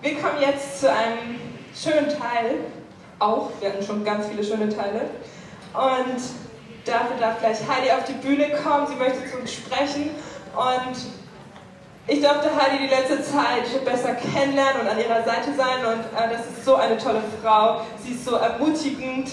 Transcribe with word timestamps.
Wir 0.00 0.14
kommen 0.14 0.40
jetzt 0.40 0.80
zu 0.80 0.88
einem 0.88 1.40
schönen 1.74 2.08
Teil. 2.08 2.60
Auch, 3.18 3.50
wir 3.58 3.70
hatten 3.70 3.84
schon 3.84 4.04
ganz 4.04 4.28
viele 4.28 4.44
schöne 4.44 4.68
Teile. 4.68 5.10
Und 5.74 6.20
dafür 6.84 7.16
darf 7.18 7.40
gleich 7.40 7.58
Heidi 7.68 7.90
auf 7.90 8.04
die 8.04 8.12
Bühne 8.12 8.50
kommen. 8.62 8.86
Sie 8.86 8.94
möchte 8.94 9.28
zu 9.28 9.38
uns 9.38 9.52
sprechen. 9.52 10.10
Und 10.54 10.96
ich 12.06 12.20
durfte 12.20 12.48
Heidi 12.54 12.86
die 12.86 12.94
letzte 12.94 13.24
Zeit 13.24 13.84
besser 13.84 14.14
kennenlernen 14.14 14.82
und 14.82 14.88
an 14.88 14.98
ihrer 15.00 15.24
Seite 15.24 15.52
sein. 15.56 15.84
Und 15.84 16.04
äh, 16.16 16.32
das 16.32 16.46
ist 16.46 16.64
so 16.64 16.76
eine 16.76 16.96
tolle 16.96 17.22
Frau. 17.42 17.80
Sie 18.00 18.12
ist 18.12 18.24
so 18.24 18.36
ermutigend, 18.36 19.28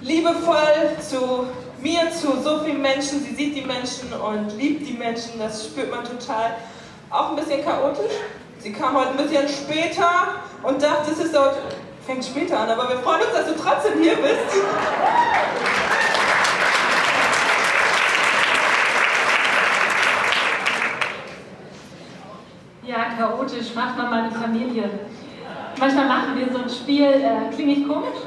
liebevoll 0.00 0.96
zu 1.06 1.46
mir, 1.82 2.10
zu 2.10 2.40
so 2.42 2.64
vielen 2.64 2.80
Menschen. 2.80 3.22
Sie 3.22 3.34
sieht 3.34 3.54
die 3.54 3.66
Menschen 3.66 4.14
und 4.14 4.56
liebt 4.56 4.88
die 4.88 4.94
Menschen. 4.94 5.38
Das 5.38 5.66
spürt 5.66 5.90
man 5.90 6.04
total. 6.04 6.56
Auch 7.10 7.30
ein 7.30 7.36
bisschen 7.36 7.62
chaotisch. 7.62 8.14
Sie 8.62 8.72
kam 8.72 8.94
heute 8.94 9.10
ein 9.12 9.16
bisschen 9.16 9.48
später 9.48 10.34
und 10.62 10.82
dachte, 10.82 11.12
es 11.12 11.18
ist 11.18 11.34
dort, 11.34 11.56
fängt 12.04 12.22
später 12.22 12.60
an, 12.60 12.68
aber 12.68 12.90
wir 12.90 12.98
freuen 12.98 13.22
uns, 13.22 13.32
dass 13.32 13.46
du 13.46 13.54
trotzdem 13.54 14.02
hier 14.02 14.16
bist. 14.16 14.54
Ja, 22.82 23.06
chaotisch 23.16 23.74
macht 23.74 23.96
man 23.96 24.10
meine 24.10 24.30
Familie. 24.30 24.90
Manchmal 25.78 26.06
machen 26.06 26.38
wir 26.38 26.52
so 26.52 26.62
ein 26.62 26.68
Spiel, 26.68 27.04
äh, 27.04 27.54
klinge 27.54 27.72
ich 27.72 27.88
komisch? 27.88 28.18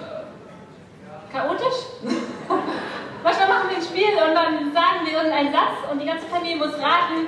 Chaotisch? 1.31 1.77
Manchmal 3.23 3.48
machen 3.49 3.70
wir 3.70 3.77
ein 3.77 3.84
Spiel 3.84 4.13
und 4.13 4.34
dann 4.34 4.73
sagen 4.73 5.05
wir 5.05 5.13
irgendeinen 5.13 5.54
Satz 5.54 5.91
und 5.91 6.02
die 6.02 6.07
ganze 6.07 6.26
Familie 6.26 6.57
muss 6.57 6.73
raten, 6.73 7.27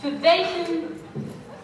für 0.00 0.22
welchen 0.22 0.95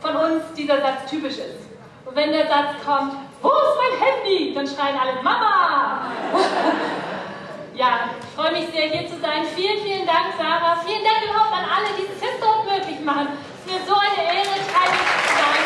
von 0.02 0.16
uns 0.16 0.42
dieser 0.56 0.80
Satz 0.80 1.08
typisch 1.08 1.38
ist. 1.38 1.70
Und 2.04 2.16
wenn 2.16 2.32
der 2.32 2.48
Satz 2.48 2.74
kommt, 2.84 3.14
wo 3.40 3.48
ist 3.48 3.78
mein 3.78 4.00
Handy? 4.02 4.52
Dann 4.52 4.66
schreien 4.66 4.98
alle 4.98 5.22
Mama! 5.22 6.10
ja, 7.74 8.10
ich 8.20 8.34
freue 8.34 8.52
mich 8.52 8.68
sehr, 8.70 8.90
hier 8.90 9.08
zu 9.08 9.20
sein. 9.20 9.44
Vielen, 9.54 9.80
vielen 9.82 10.06
Dank, 10.06 10.34
Sarah. 10.36 10.76
Vielen 10.84 11.04
Dank 11.04 11.22
überhaupt 11.24 11.52
an 11.52 11.64
alle, 11.64 11.94
die 11.96 12.06
das 12.20 12.40
dort 12.40 12.64
möglich 12.66 13.00
machen. 13.04 13.28
Es 13.64 13.72
ist 13.72 13.78
mir 13.78 13.86
so 13.86 13.94
eine 13.94 14.22
Ehre, 14.26 14.58
Teil 14.74 14.90
zu 14.90 15.34
sein. 15.38 15.62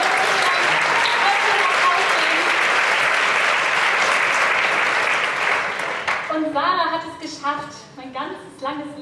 Und 6.37 6.53
Sarah 6.53 6.91
hat 6.93 7.01
es 7.09 7.17
geschafft, 7.19 7.73
mein 7.97 8.13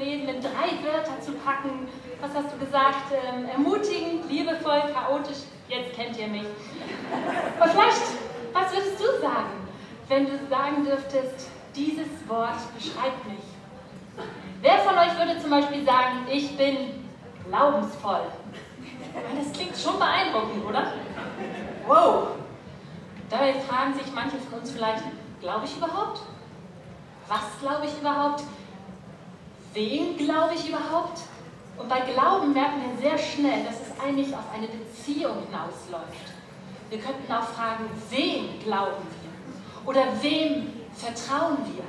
Leben 0.05 0.28
in 0.28 0.41
drei 0.41 0.69
Wörter 0.84 1.20
zu 1.20 1.33
packen. 1.33 1.88
Was 2.20 2.30
hast 2.34 2.52
du 2.52 2.58
gesagt? 2.58 3.12
Ähm, 3.12 3.48
ermutigend, 3.48 4.30
liebevoll, 4.30 4.83
chaotisch. 4.92 5.44
Jetzt 5.69 5.94
kennt 5.94 6.19
ihr 6.19 6.28
mich. 6.28 6.42
Und 6.42 7.70
vielleicht, 7.70 8.02
was 8.52 8.72
würdest 8.72 9.00
du 9.00 9.20
sagen, 9.20 9.66
wenn 10.08 10.27
du 10.27 10.38
sagen 10.50 10.84
dürftest, 10.84 11.48
dieses 11.75 12.06
Wort 12.28 12.58
beschreibt 12.77 13.27
mich? 13.27 13.41
Wer 14.60 14.78
von 14.78 14.97
euch 14.97 15.19
würde 15.19 15.41
zum 15.41 15.50
Beispiel 15.50 15.84
sagen, 15.84 16.27
ich 16.30 16.56
bin 16.56 17.06
glaubensvoll? 17.48 18.27
Das 19.38 19.52
klingt 19.52 19.77
schon 19.77 19.98
beeindruckend, 19.98 20.64
oder? 20.66 20.92
Wow! 21.86 22.28
Dabei 23.30 23.55
fragen 23.55 23.94
sich 23.94 24.12
manche 24.14 24.36
von 24.36 24.60
uns 24.60 24.70
vielleicht, 24.70 25.02
glaube 25.41 25.64
ich 25.64 25.77
überhaupt? 25.77 26.20
Was 27.28 27.58
glaube 27.60 27.86
ich 27.86 27.98
überhaupt? 27.98 28.42
Wen 29.75 30.17
glaube 30.17 30.55
ich 30.55 30.69
überhaupt? 30.69 31.19
Und 31.77 31.89
bei 31.89 32.00
Glauben 32.00 32.53
merken 32.53 32.80
wir 32.80 33.11
sehr 33.11 33.19
schnell, 33.19 33.64
dass 33.64 33.75
es 33.75 34.00
eigentlich 34.00 34.33
auf 34.33 34.44
eine 34.55 34.69
Beziehung 34.69 35.34
hinausläuft. 35.47 36.33
Wir 36.89 36.98
könnten 36.98 37.33
auch 37.33 37.48
fragen, 37.48 37.91
wem 38.08 38.61
glauben 38.61 39.03
wir? 39.03 39.89
Oder 39.91 40.05
wem 40.22 40.72
vertrauen 40.94 41.58
wir? 41.75 41.84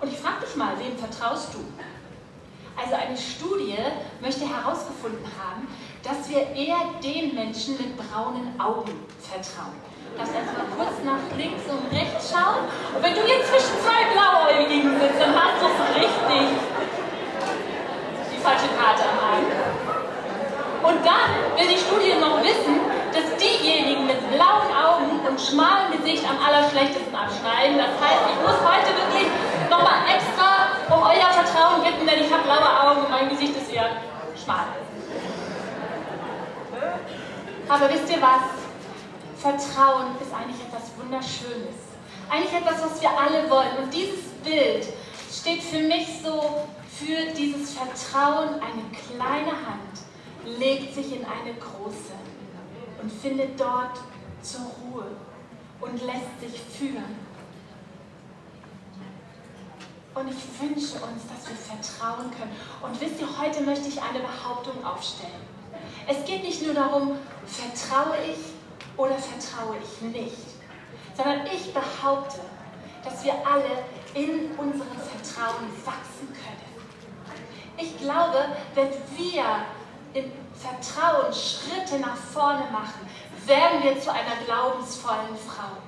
Und 0.00 0.12
ich 0.12 0.18
frage 0.18 0.44
dich 0.44 0.56
mal, 0.56 0.76
wem 0.80 0.98
vertraust 0.98 1.54
du? 1.54 1.60
Also 2.76 2.96
eine 2.96 3.16
Studie 3.16 3.78
möchte 4.20 4.48
herausgefunden 4.48 5.24
haben, 5.38 5.68
dass 6.02 6.28
wir 6.28 6.48
eher 6.48 6.78
den 7.02 7.34
Menschen 7.34 7.76
mit 7.76 7.96
braunen 7.96 8.58
Augen 8.58 8.92
vertrauen. 9.20 9.89
Darfst 10.16 10.34
erstmal 10.34 10.66
kurz 10.76 10.96
nach 11.04 11.22
links 11.36 11.64
und 11.70 11.86
rechts 11.92 12.30
schauen. 12.30 12.66
Und 12.94 13.02
wenn 13.02 13.14
du 13.14 13.22
jetzt 13.26 13.48
zwischen 13.48 13.76
zwei 13.80 14.10
Blauäugigen 14.12 14.98
sitzt, 15.00 15.20
dann 15.20 15.34
hast 15.34 15.62
du 15.62 15.66
es 15.70 15.78
richtig. 15.96 16.44
Die 18.32 18.40
falsche 18.42 18.68
Karte 18.76 19.02
am 19.06 19.18
Arm. 19.18 19.46
Und 20.82 21.04
dann 21.04 21.30
will 21.56 21.68
die 21.68 21.78
Studie 21.78 22.16
noch 22.18 22.42
wissen, 22.42 22.80
dass 23.12 23.36
diejenigen 23.36 24.06
mit 24.06 24.18
blauen 24.32 24.70
Augen 24.72 25.20
und 25.28 25.40
schmalem 25.40 25.92
Gesicht 25.92 26.24
am 26.24 26.38
allerschlechtesten 26.40 27.14
abschneiden. 27.14 27.76
Das 27.76 27.94
heißt, 28.00 28.22
ich 28.32 28.38
muss 28.40 28.58
heute 28.64 28.90
wirklich 28.96 29.28
nochmal 29.68 30.08
extra 30.08 30.72
um 30.88 31.02
euer 31.02 31.30
Vertrauen 31.30 31.84
bitten, 31.84 32.06
denn 32.06 32.24
ich 32.24 32.32
habe 32.32 32.44
blaue 32.44 32.70
Augen 32.80 33.00
und 33.04 33.10
mein 33.10 33.28
Gesicht 33.28 33.56
ist 33.56 33.72
eher 33.72 33.90
schmal. 34.42 34.64
Aber 37.68 37.88
wisst 37.88 38.10
ihr 38.10 38.20
was? 38.22 38.59
Vertrauen 39.40 40.16
ist 40.20 40.34
eigentlich 40.34 40.60
etwas 40.60 40.90
Wunderschönes. 40.98 41.74
Eigentlich 42.28 42.52
etwas, 42.52 42.82
was 42.82 43.00
wir 43.00 43.10
alle 43.10 43.48
wollen. 43.48 43.84
Und 43.84 43.94
dieses 43.94 44.24
Bild 44.44 44.86
steht 45.32 45.62
für 45.62 45.80
mich 45.80 46.06
so 46.22 46.68
für 46.92 47.32
dieses 47.32 47.72
Vertrauen. 47.72 48.60
Eine 48.60 48.84
kleine 48.92 49.52
Hand 49.52 50.58
legt 50.58 50.94
sich 50.94 51.16
in 51.16 51.24
eine 51.24 51.54
große 51.54 52.12
und 53.00 53.10
findet 53.10 53.58
dort 53.58 53.98
zur 54.42 54.60
Ruhe 54.60 55.06
und 55.80 56.02
lässt 56.02 56.40
sich 56.40 56.60
führen. 56.60 57.16
Und 60.14 60.28
ich 60.28 60.60
wünsche 60.60 60.96
uns, 60.96 61.22
dass 61.28 61.48
wir 61.48 61.56
vertrauen 61.56 62.30
können. 62.32 62.54
Und 62.82 63.00
wisst 63.00 63.20
ihr, 63.20 63.28
heute 63.40 63.62
möchte 63.62 63.88
ich 63.88 64.02
eine 64.02 64.18
Behauptung 64.18 64.84
aufstellen. 64.84 65.48
Es 66.06 66.24
geht 66.26 66.42
nicht 66.42 66.62
nur 66.62 66.74
darum, 66.74 67.16
vertraue 67.46 68.16
ich 68.28 68.59
oder 68.96 69.16
vertraue 69.16 69.76
ich 69.82 70.02
nicht, 70.02 70.46
sondern 71.16 71.46
ich 71.46 71.72
behaupte, 71.72 72.40
dass 73.04 73.24
wir 73.24 73.34
alle 73.46 73.84
in 74.14 74.50
unserem 74.58 74.98
Vertrauen 74.98 75.68
wachsen 75.84 76.28
können. 76.28 76.70
Ich 77.76 77.98
glaube, 77.98 78.44
wenn 78.74 78.90
wir 79.16 79.44
im 80.12 80.32
Vertrauen 80.54 81.32
Schritte 81.32 81.98
nach 82.00 82.16
vorne 82.16 82.64
machen, 82.70 83.08
werden 83.46 83.82
wir 83.82 83.98
zu 84.00 84.12
einer 84.12 84.36
glaubensvollen 84.44 85.36
Frau. 85.46 85.78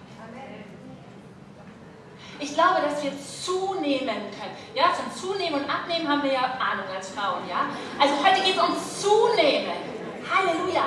Ich 2.38 2.54
glaube, 2.54 2.80
dass 2.82 3.02
wir 3.04 3.12
zunehmen 3.12 4.30
können. 4.32 4.56
Ja, 4.74 4.86
von 4.88 5.12
Zunehmen 5.14 5.62
und 5.62 5.70
Abnehmen 5.70 6.08
haben 6.08 6.22
wir 6.24 6.32
ja 6.32 6.40
Ahnung 6.40 6.86
als 6.92 7.10
Frauen, 7.10 7.48
ja? 7.48 7.66
Also 8.00 8.14
heute 8.24 8.42
geht 8.42 8.56
es 8.56 8.62
um 8.62 8.74
Zunehmen. 8.76 9.91
Halleluja. 10.31 10.84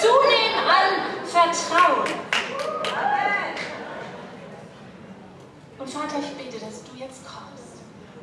Zunehmen 0.00 0.58
an 0.68 1.26
Vertrauen. 1.26 2.08
Und 5.78 5.90
Vater, 5.90 6.16
ich 6.20 6.36
bete, 6.36 6.64
dass 6.64 6.82
du 6.84 6.96
jetzt 6.98 7.22
kommst 7.24 7.82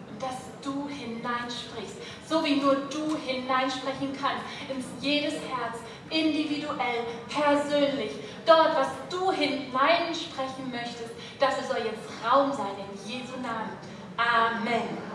und 0.10 0.22
dass 0.22 0.36
du 0.62 0.88
hineinsprichst, 0.90 1.96
so 2.28 2.44
wie 2.44 2.56
nur 2.56 2.76
du 2.76 3.16
hineinsprechen 3.18 4.12
kannst, 4.20 4.44
in 4.70 4.84
jedes 5.02 5.34
Herz, 5.34 5.78
individuell, 6.10 7.06
persönlich. 7.30 8.12
Dort, 8.46 8.76
was 8.76 8.88
du 9.10 9.32
hineinsprechen 9.32 10.72
möchtest, 10.72 11.12
dafür 11.40 11.64
soll 11.68 11.86
jetzt 11.86 12.04
Raum 12.24 12.52
sein, 12.52 12.76
in 12.78 13.12
Jesu 13.12 13.34
Namen. 13.42 13.78
Amen. 14.18 15.13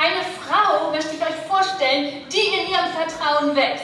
Eine 0.00 0.22
Frau 0.46 0.92
möchte 0.92 1.16
ich 1.16 1.20
euch 1.20 1.34
vorstellen, 1.48 2.22
die 2.30 2.38
in 2.38 2.70
ihrem 2.70 2.86
Vertrauen 2.94 3.56
wächst. 3.56 3.82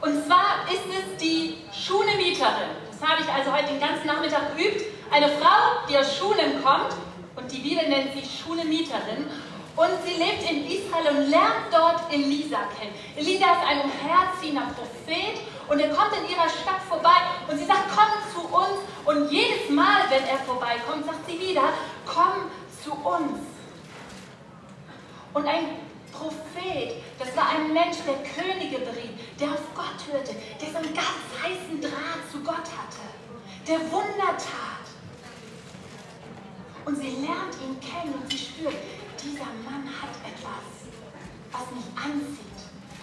Und 0.00 0.24
zwar 0.24 0.64
ist 0.72 0.88
es 0.88 1.20
die 1.20 1.58
Schunemieterin. 1.70 2.80
Das 2.90 3.06
habe 3.06 3.20
ich 3.20 3.28
also 3.28 3.52
heute 3.52 3.66
den 3.66 3.78
ganzen 3.78 4.06
Nachmittag 4.06 4.56
geübt. 4.56 4.86
Eine 5.10 5.28
Frau, 5.28 5.84
die 5.86 5.98
aus 5.98 6.16
Schunem 6.16 6.64
kommt 6.64 6.96
und 7.36 7.52
die 7.52 7.58
Bibel 7.58 7.86
nennt 7.86 8.08
sie 8.14 8.24
Schunemieterin. 8.24 9.28
Und 9.76 9.90
sie 10.02 10.16
lebt 10.16 10.50
in 10.50 10.64
Israel 10.64 11.14
und 11.14 11.28
lernt 11.28 11.68
dort 11.70 12.10
Elisa 12.10 12.60
kennen. 12.80 12.94
Elisa 13.16 13.52
ist 13.52 13.68
ein 13.68 13.82
umherziehender 13.84 14.64
Prophet 14.72 15.44
und 15.68 15.78
er 15.78 15.90
kommt 15.90 16.16
in 16.16 16.30
ihrer 16.30 16.48
Stadt 16.48 16.80
vorbei 16.88 17.20
und 17.50 17.58
sie 17.58 17.66
sagt, 17.66 17.84
komm 17.94 18.08
zu 18.32 18.48
uns. 18.48 18.80
Und 19.04 19.30
jedes 19.30 19.68
Mal, 19.68 20.08
wenn 20.08 20.24
er 20.24 20.38
vorbeikommt, 20.38 21.04
sagt 21.04 21.28
sie 21.28 21.38
wieder, 21.38 21.68
komm 22.06 22.48
zu 22.82 22.92
uns. 22.92 23.49
Und 25.32 25.46
ein 25.46 25.76
Prophet, 26.12 26.96
das 27.18 27.36
war 27.36 27.50
ein 27.50 27.72
Mensch, 27.72 27.98
der 28.06 28.18
Könige 28.34 28.78
beriet, 28.78 29.14
der 29.38 29.50
auf 29.52 29.62
Gott 29.74 30.00
hörte, 30.10 30.34
der 30.60 30.70
so 30.70 30.78
einen 30.78 30.94
ganz 30.94 31.22
heißen 31.40 31.80
Draht 31.80 32.24
zu 32.30 32.40
Gott 32.40 32.66
hatte, 32.66 33.06
der 33.66 33.80
Wunder 33.92 34.36
tat. 34.36 34.86
Und 36.84 36.96
sie 36.96 37.10
lernt 37.22 37.54
ihn 37.62 37.78
kennen 37.80 38.14
und 38.20 38.30
sie 38.30 38.38
spürt, 38.38 38.74
dieser 39.22 39.52
Mann 39.64 39.86
hat 39.86 40.10
etwas, 40.26 40.90
was 41.52 41.70
mich 41.70 41.86
anzieht, 41.96 42.60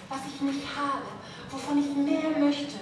was 0.10 0.20
ich 0.28 0.42
nicht 0.42 0.66
habe, 0.76 1.06
wovon 1.50 1.78
ich 1.80 1.96
mehr 1.96 2.38
möchte. 2.38 2.78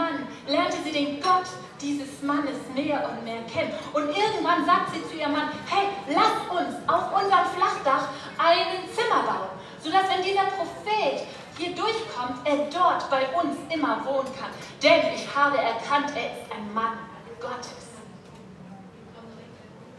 Mann 0.00 0.26
lernte 0.46 0.76
sie 0.84 0.92
den 0.92 1.20
Gott 1.20 1.46
dieses 1.80 2.22
Mannes 2.22 2.56
mehr 2.74 3.08
und 3.08 3.24
mehr 3.24 3.42
kennen. 3.52 3.72
Und 3.92 4.08
irgendwann 4.08 4.64
sagt 4.64 4.94
sie 4.94 5.02
zu 5.08 5.16
ihrem 5.16 5.32
Mann, 5.32 5.50
hey, 5.68 5.88
lass 6.08 6.36
uns 6.48 6.76
auf 6.86 7.12
unserem 7.12 7.46
Flachdach 7.56 8.08
ein 8.38 8.88
Zimmer 8.94 9.22
bauen, 9.22 9.50
sodass 9.82 10.04
wenn 10.08 10.22
dieser 10.22 10.44
Prophet 10.56 11.26
hier 11.58 11.74
durchkommt, 11.74 12.39
er 12.50 12.66
dort 12.68 13.08
bei 13.10 13.28
uns 13.28 13.56
immer 13.72 14.04
wohnen 14.04 14.28
kann. 14.36 14.50
Denn 14.82 15.14
ich 15.14 15.34
habe 15.34 15.56
erkannt, 15.56 16.10
er 16.16 16.32
ist 16.32 16.52
ein 16.52 16.74
Mann 16.74 16.98
Gottes. 17.40 17.86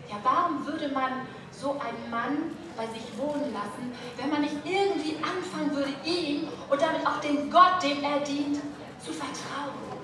Ja, 0.09 0.17
warum 0.23 0.65
würde 0.65 0.89
man 0.89 1.25
so 1.51 1.71
einen 1.79 2.09
Mann 2.09 2.55
bei 2.75 2.85
sich 2.87 3.17
wohnen 3.17 3.53
lassen, 3.53 3.93
wenn 4.17 4.29
man 4.29 4.41
nicht 4.41 4.57
irgendwie 4.65 5.17
anfangen 5.23 5.73
würde, 5.73 5.93
ihm 6.03 6.49
und 6.69 6.81
damit 6.81 7.05
auch 7.07 7.21
dem 7.21 7.49
Gott, 7.49 7.81
dem 7.81 8.03
er 8.03 8.19
dient, 8.19 8.57
zu 8.99 9.13
vertrauen? 9.13 10.01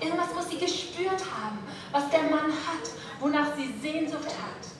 Irgendwas 0.00 0.34
muss 0.34 0.48
sie 0.48 0.58
gespürt 0.58 1.20
haben, 1.34 1.58
was 1.90 2.08
der 2.10 2.22
Mann 2.22 2.52
hat, 2.52 2.90
wonach 3.20 3.56
sie 3.56 3.74
Sehnsucht 3.82 4.26
hat. 4.26 4.73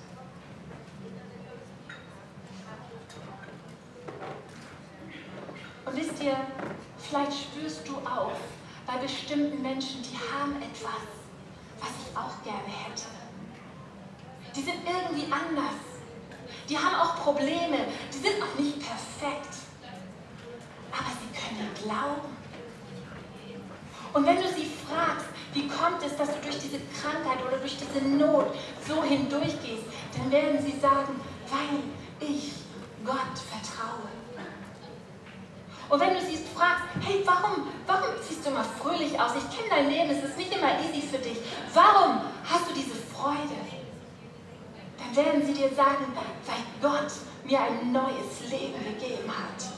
Und 5.87 5.97
wisst 5.97 6.23
ihr, 6.23 6.37
vielleicht 6.99 7.33
spürst 7.33 7.87
du 7.87 7.95
auch 8.09 8.33
bei 8.87 8.97
bestimmten 8.99 9.61
Menschen, 9.63 10.03
die 10.03 10.17
haben 10.17 10.57
etwas, 10.57 11.05
was 11.81 11.91
ich 12.03 12.17
auch 12.17 12.43
gerne 12.43 12.69
hätte. 12.69 13.05
Die 14.55 14.63
sind 14.63 14.81
irgendwie 14.87 15.31
anders. 15.33 15.81
Die 16.69 16.79
haben 16.79 16.95
auch 16.95 17.17
Probleme. 17.17 17.79
Die 18.13 18.19
sind 18.19 18.43
auch 18.43 18.59
nicht 18.59 18.79
perfekt. 18.79 19.55
Aber 20.93 21.11
sie 21.21 21.31
können 21.35 21.71
glauben. 21.83 22.35
Und 24.13 24.27
wenn 24.27 24.37
du 24.37 24.49
sie 24.49 24.71
fragst, 24.89 25.27
wie 25.55 25.67
kommt 25.69 26.03
es, 26.05 26.17
dass 26.17 26.29
du 26.29 26.41
durch 26.43 26.59
diese 26.59 26.79
Krankheit 27.01 27.45
oder 27.47 27.59
durch 27.59 27.77
diese 27.77 28.05
Not 28.05 28.55
so 28.87 29.03
hindurchgehst, 29.03 29.85
dann 30.17 30.31
werden 30.31 30.63
sie 30.65 30.79
sagen, 30.79 31.21
weil 31.51 32.29
ich 32.29 32.53
Gott 33.05 33.39
vertraue. 33.51 34.24
Und 35.89 36.01
wenn 36.01 36.15
du 36.15 36.21
sie 36.21 36.39
fragst, 36.55 36.85
hey, 37.01 37.23
warum, 37.25 37.69
warum 37.87 38.15
siehst 38.27 38.45
du 38.45 38.51
immer 38.51 38.65
fröhlich 38.65 39.19
aus? 39.21 39.33
Ich 39.37 39.57
kenne 39.57 39.69
dein 39.71 39.91
Leben, 39.91 40.11
es 40.11 40.25
ist 40.25 40.39
nicht 40.39 40.55
immer 40.57 40.79
easy 40.81 41.07
für 41.07 41.19
dich. 41.19 41.39
Warum 41.73 42.21
hast 42.45 42.71
du 42.71 42.75
diese 42.75 42.95
Freude? 42.95 43.55
Dann 44.99 45.25
werden 45.25 45.47
sie 45.47 45.53
dir 45.53 45.69
sagen, 45.75 46.07
weil 46.15 46.91
Gott 46.91 47.13
mir 47.45 47.61
ein 47.61 47.93
neues 47.93 48.51
Leben 48.51 48.83
gegeben 48.85 49.29
hat. 49.29 49.75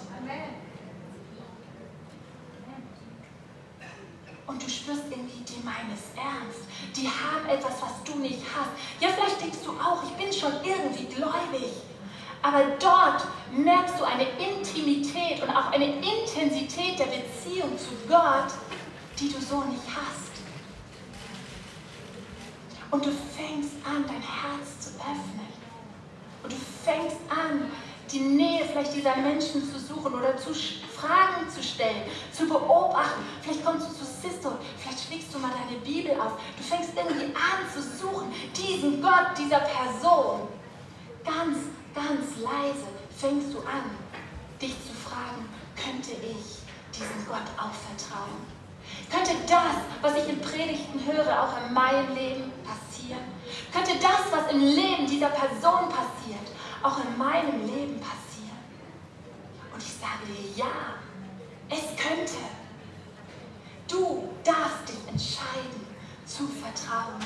Und 4.47 4.63
du 4.63 4.71
spürst 4.71 5.03
irgendwie, 5.11 5.43
die 5.43 5.65
meinen 5.65 5.93
es 5.93 6.17
ernst. 6.17 6.61
Die 6.95 7.09
haben 7.09 7.49
etwas, 7.49 7.83
was 7.83 8.05
du 8.05 8.19
nicht 8.21 8.43
hast. 8.55 8.71
Ja, 9.01 9.09
vielleicht 9.09 9.41
denkst 9.43 9.59
du 9.65 9.73
auch, 9.73 10.05
ich 10.05 10.13
bin 10.13 10.33
schon 10.33 10.53
irgendwie 10.63 11.07
gläubig. 11.07 11.73
Aber 12.43 12.63
dort 12.79 13.27
merkst 13.53 13.99
du 13.99 14.05
eine 14.05 14.27
Intimität 14.39 15.43
und 15.43 15.51
auch 15.51 15.73
eine 15.73 15.87
Intensität 15.87 16.99
der 16.99 17.07
Beziehung 17.07 17.77
zu 17.79 17.91
Gott, 18.09 18.53
die 19.19 19.33
du 19.33 19.41
so 19.41 19.63
nicht 19.63 19.83
hast. 19.87 20.27
Und 22.91 23.05
du 23.05 23.11
fängst 23.11 23.73
an, 23.85 24.05
dein 24.07 24.23
Herz 24.23 24.81
zu 24.81 24.91
öffnen. 25.01 25.47
Und 26.43 26.53
du 26.53 26.57
fängst 26.85 27.17
an, 27.29 27.71
die 28.13 28.21
Nähe 28.21 28.65
vielleicht 28.65 28.95
dieser 28.95 29.17
Menschen 29.17 29.63
zu 29.71 29.79
suchen 29.79 30.15
oder 30.15 30.37
zu 30.37 30.55
Fragen 30.55 31.49
zu 31.53 31.63
stellen, 31.63 32.03
zu 32.33 32.47
beobachten. 32.47 33.23
Vielleicht 33.43 33.65
kommst 33.65 33.91
du 33.91 33.95
zu 33.95 34.05
Sister, 34.05 34.59
vielleicht 34.79 35.07
schlägst 35.07 35.35
du 35.35 35.39
mal 35.39 35.51
deine 35.51 35.79
Bibel 35.81 36.13
auf. 36.13 36.39
Du 36.57 36.63
fängst 36.63 36.91
irgendwie 36.97 37.35
an 37.35 37.67
zu 37.73 37.83
suchen, 37.83 38.33
diesen 38.57 39.03
Gott, 39.03 39.37
dieser 39.37 39.61
Person. 39.61 40.49
Ganz 41.25 41.59
ganz 41.97 42.37
leise 42.37 42.87
fängst 43.17 43.55
du 43.55 43.59
an, 43.61 43.91
dich 44.61 44.77
zu 44.85 44.93
fragen, 44.93 45.49
könnte 45.75 46.13
ich 46.13 46.61
diesem 46.93 47.27
Gott 47.27 47.49
auch 47.57 47.73
vertrauen? 47.73 48.45
Könnte 49.11 49.33
das, 49.49 49.77
was 50.03 50.23
ich 50.23 50.29
in 50.29 50.41
Predigten 50.41 51.01
höre, 51.05 51.43
auch 51.43 51.67
in 51.67 51.73
meinem 51.73 52.15
Leben 52.15 52.53
passieren? 52.63 53.25
Könnte 53.73 53.93
das, 54.01 54.31
was 54.31 54.53
im 54.53 54.61
Leben 54.61 55.07
dieser 55.07 55.31
Person 55.31 55.89
passiert, 55.89 56.47
auch 56.83 56.99
in 57.03 57.17
meinem 57.17 57.67
Leben 57.67 57.99
passieren? 57.99 58.61
Und 59.73 59.83
ich 59.83 59.93
sage 59.93 60.27
dir, 60.27 60.65
ja, 60.65 60.97
es 61.71 61.97
könnte. 61.97 62.45
Du 63.89 64.29
darfst 64.45 64.89
dich 64.89 65.09
entscheiden 65.09 65.87
zu 66.27 66.47
vertrauen. 66.47 67.21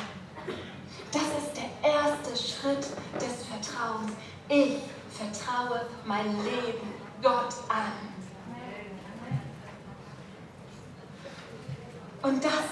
Das 1.13 1.23
ist 1.23 1.57
der 1.57 1.91
erste 1.91 2.31
Schritt 2.37 2.87
des 3.21 3.47
Vertrauens. 3.47 4.13
Ich 4.53 4.79
vertraue 5.13 5.87
mein 6.05 6.27
Leben 6.43 6.93
Gott 7.23 7.55
an. 7.69 7.93
Und 12.21 12.45
das 12.45 12.65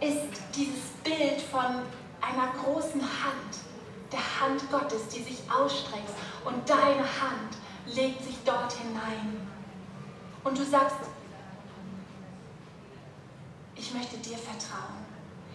ist 0.00 0.42
dieses 0.52 0.90
Bild 1.04 1.40
von 1.42 1.84
einer 2.20 2.52
großen 2.60 3.00
Hand, 3.00 3.54
der 4.10 4.18
Hand 4.40 4.68
Gottes, 4.72 5.06
die 5.14 5.22
sich 5.22 5.38
ausstreckt 5.48 6.10
und 6.44 6.68
deine 6.68 7.04
Hand 7.04 7.54
legt 7.86 8.24
sich 8.24 8.36
dort 8.44 8.72
hinein. 8.72 9.48
Und 10.42 10.58
du 10.58 10.64
sagst, 10.64 10.96
ich 13.76 13.94
möchte 13.94 14.16
dir 14.18 14.38
vertrauen. 14.38 15.06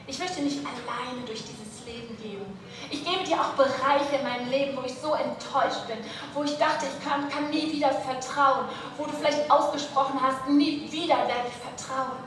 Ich 0.08 0.18
möchte 0.18 0.42
nicht 0.42 0.60
alleine 0.60 1.26
durch 1.26 1.44
dieses 1.44 1.67
Leben 1.88 2.18
gehen. 2.22 2.46
Ich 2.90 3.04
gebe 3.04 3.24
dir 3.24 3.40
auch 3.40 3.54
Bereiche 3.54 4.18
in 4.20 4.24
meinem 4.24 4.50
Leben, 4.50 4.78
wo 4.78 4.84
ich 4.86 4.94
so 4.94 5.16
enttäuscht 5.16 5.88
bin, 5.88 5.98
wo 6.34 6.44
ich 6.44 6.58
dachte, 6.58 6.86
ich 6.86 7.08
kann, 7.08 7.30
kann 7.30 7.50
nie 7.50 7.72
wieder 7.72 7.92
vertrauen, 7.92 8.68
wo 8.98 9.06
du 9.06 9.12
vielleicht 9.12 9.50
ausgesprochen 9.50 10.22
hast, 10.22 10.48
nie 10.48 10.90
wieder 10.92 11.18
werde 11.18 11.48
ich 11.48 11.56
vertrauen. 11.56 12.20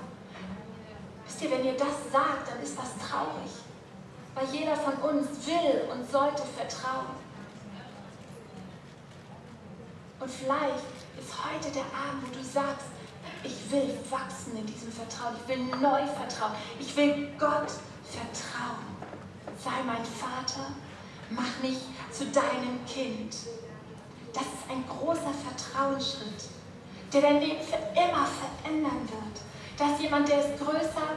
Wisst 1.27 1.43
ihr, 1.43 1.51
wenn 1.51 1.65
ihr 1.65 1.77
das 1.77 2.13
sagt, 2.13 2.51
dann 2.51 2.61
ist 2.63 2.77
das 2.77 2.91
traurig, 3.09 3.53
weil 4.35 4.47
jeder 4.53 4.77
von 4.77 4.95
uns 4.95 5.29
will 5.47 5.83
und 5.93 6.11
sollte 6.11 6.43
vertrauen. 6.57 7.21
Und 10.21 10.31
vielleicht 10.31 10.85
ist 11.19 11.33
heute 11.33 11.73
der 11.73 11.85
Abend, 11.85 12.23
wo 12.29 12.39
du 12.39 12.45
sagst, 12.45 12.87
ich 13.43 13.73
will 13.73 13.97
wachsen 14.11 14.57
in 14.57 14.67
diesem 14.67 14.93
Vertrauen. 14.93 15.35
Ich 15.41 15.49
will 15.49 15.65
neu 15.81 16.07
vertrauen. 16.07 16.53
Ich 16.79 16.95
will 16.95 17.31
Gott 17.39 17.71
vertrauen. 18.05 19.00
Sei 19.63 19.83
mein 19.85 20.05
Vater. 20.05 20.73
Mach 21.29 21.63
mich 21.63 21.79
zu 22.11 22.25
deinem 22.27 22.85
Kind. 22.87 23.37
Das 24.33 24.43
ist 24.43 24.71
ein 24.71 24.85
großer 24.89 25.33
Vertrauensschritt, 25.33 26.49
der 27.13 27.21
dein 27.21 27.41
Leben 27.41 27.61
für 27.63 27.77
immer 27.77 28.27
verändern 28.27 29.09
wird. 29.09 29.41
Da 29.77 29.93
ist 29.93 30.01
jemand, 30.01 30.29
der 30.29 30.41
ist 30.41 30.59
größer 30.59 31.09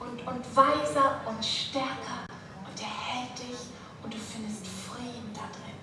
und, 0.00 0.26
und 0.26 0.56
weiser 0.56 1.20
und 1.26 1.44
stärker 1.44 2.26
und 2.66 2.78
der 2.78 2.86
hält 2.86 3.38
dich 3.38 3.58
und 4.02 4.12
du 4.12 4.18
findest 4.18 4.66
Frieden 4.66 5.32
da 5.32 5.40
drin. 5.40 5.78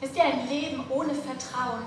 Wisst 0.00 0.16
ihr, 0.16 0.24
ein 0.24 0.48
Leben 0.48 0.84
ohne 0.90 1.14
Vertrauen 1.14 1.84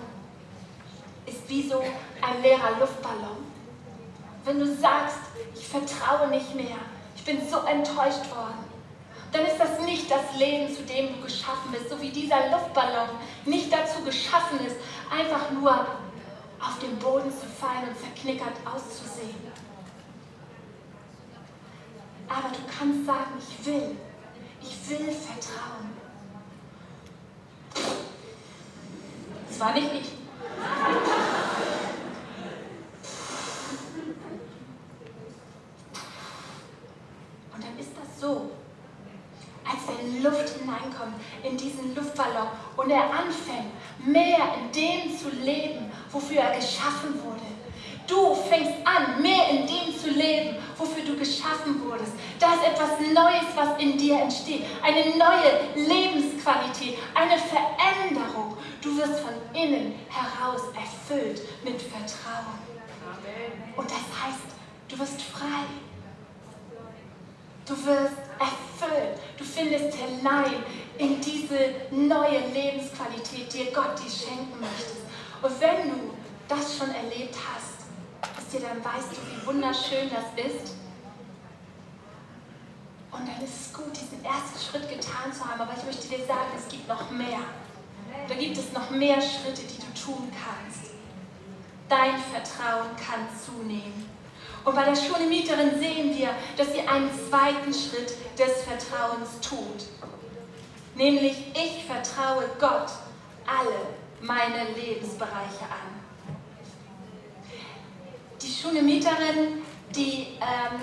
ist 1.25 1.47
wie 1.49 1.67
so 1.67 1.79
ein 1.79 2.41
leerer 2.41 2.79
Luftballon. 2.79 3.45
Wenn 4.43 4.59
du 4.59 4.75
sagst, 4.75 5.19
ich 5.55 5.67
vertraue 5.67 6.27
nicht 6.27 6.55
mehr, 6.55 6.77
ich 7.21 7.25
bin 7.25 7.47
so 7.47 7.59
enttäuscht 7.59 8.27
worden, 8.31 8.65
dann 9.31 9.45
ist 9.45 9.59
das 9.59 9.79
nicht 9.81 10.09
das 10.09 10.35
Leben, 10.39 10.75
zu 10.75 10.81
dem 10.81 11.13
du 11.13 11.21
geschaffen 11.21 11.71
bist, 11.71 11.87
so 11.89 12.01
wie 12.01 12.09
dieser 12.09 12.49
Luftballon 12.49 13.09
nicht 13.45 13.71
dazu 13.71 14.01
geschaffen 14.03 14.59
ist, 14.65 14.75
einfach 15.11 15.51
nur 15.51 15.71
auf 16.59 16.79
den 16.81 16.97
Boden 16.97 17.31
zu 17.31 17.45
fallen 17.45 17.89
und 17.89 17.97
verknickert 17.97 18.55
auszusehen. 18.65 19.51
Aber 22.27 22.49
du 22.49 22.59
kannst 22.75 23.05
sagen, 23.05 23.37
ich 23.37 23.65
will, 23.67 23.97
ich 24.61 24.89
will 24.89 25.11
vertrauen. 25.11 25.91
Das 29.47 29.59
war 29.59 29.73
nicht 29.73 29.93
ich. 29.93 30.11
Und 37.61 37.63
dann 37.63 37.79
ist 37.79 37.91
das 37.95 38.10
so, 38.21 38.51
als 39.65 39.79
wenn 39.87 40.23
Luft 40.23 40.49
hineinkommt 40.59 41.15
in 41.43 41.57
diesen 41.57 41.95
Luftballon 41.95 42.47
und 42.77 42.89
er 42.91 43.03
anfängt, 43.03 43.71
mehr 44.05 44.55
in 44.59 44.71
dem 44.71 45.17
zu 45.17 45.29
leben, 45.29 45.91
wofür 46.11 46.41
er 46.41 46.55
geschaffen 46.55 47.15
wurde. 47.23 47.41
Du 48.07 48.35
fängst 48.35 48.73
an, 48.83 49.21
mehr 49.21 49.49
in 49.49 49.67
dem 49.67 49.97
zu 49.97 50.09
leben, 50.09 50.57
wofür 50.77 51.03
du 51.03 51.15
geschaffen 51.15 51.81
wurdest. 51.83 52.11
Da 52.39 52.55
ist 52.55 52.67
etwas 52.67 52.99
Neues, 52.99 53.45
was 53.55 53.79
in 53.79 53.97
dir 53.97 54.19
entsteht. 54.19 54.65
Eine 54.83 55.15
neue 55.17 55.87
Lebensqualität, 55.87 56.97
eine 57.13 57.37
Veränderung. 57.39 58.57
Du 58.81 58.97
wirst 58.97 59.19
von 59.19 59.33
innen 59.53 59.95
heraus 60.09 60.61
erfüllt 60.75 61.41
mit 61.63 61.81
Vertrauen. 61.81 62.59
Und 63.77 63.89
das 63.89 63.97
heißt, 63.97 64.49
du 64.89 64.99
wirst 64.99 65.21
frei. 65.21 65.65
Du 67.71 67.77
wirst 67.85 68.17
erfüllt. 68.37 69.17
Du 69.37 69.45
findest 69.45 69.95
hinein 69.95 70.61
in 70.97 71.21
diese 71.21 71.73
neue 71.89 72.39
Lebensqualität, 72.53 73.53
die 73.53 73.73
Gott 73.73 73.97
dir 73.97 74.11
schenken 74.11 74.59
möchte. 74.59 74.91
Und 75.41 75.61
wenn 75.61 75.89
du 75.89 76.13
das 76.49 76.77
schon 76.77 76.93
erlebt 76.93 77.33
hast, 77.33 77.87
ist 78.37 78.51
dir 78.51 78.59
dann 78.59 78.83
weißt 78.83 79.13
du, 79.13 79.15
wie 79.15 79.47
wunderschön 79.47 80.09
das 80.09 80.45
ist. 80.45 80.75
Und 83.09 83.25
dann 83.25 83.41
ist 83.41 83.67
es 83.67 83.73
gut, 83.73 83.95
diesen 83.95 84.21
ersten 84.21 84.59
Schritt 84.59 84.89
getan 84.89 85.31
zu 85.31 85.45
haben. 85.45 85.61
Aber 85.61 85.71
ich 85.77 85.85
möchte 85.85 86.09
dir 86.09 86.25
sagen, 86.25 86.51
es 86.57 86.67
gibt 86.67 86.89
noch 86.89 87.09
mehr. 87.09 87.39
Da 88.27 88.35
gibt 88.35 88.57
es 88.57 88.73
noch 88.73 88.89
mehr 88.89 89.21
Schritte, 89.21 89.61
die 89.61 89.77
du 89.77 89.87
tun 89.97 90.29
kannst. 90.31 90.91
Dein 91.87 92.17
Vertrauen 92.17 92.89
kann 92.97 93.29
zunehmen. 93.39 94.20
Und 94.63 94.75
bei 94.75 94.83
der 94.83 94.95
Schulemieterin 94.95 95.79
sehen 95.79 96.15
wir, 96.15 96.29
dass 96.55 96.73
sie 96.73 96.81
einen 96.81 97.09
zweiten 97.29 97.73
Schritt 97.73 98.13
des 98.37 98.63
Vertrauens 98.63 99.39
tut. 99.41 99.85
Nämlich, 100.95 101.35
ich 101.53 101.85
vertraue 101.85 102.45
Gott 102.59 102.91
alle 103.47 103.75
meine 104.21 104.71
Lebensbereiche 104.75 105.63
an. 105.63 106.01
Die 108.41 108.51
Schulemieterin, 108.51 109.63
die 109.95 110.27
ähm, 110.39 110.79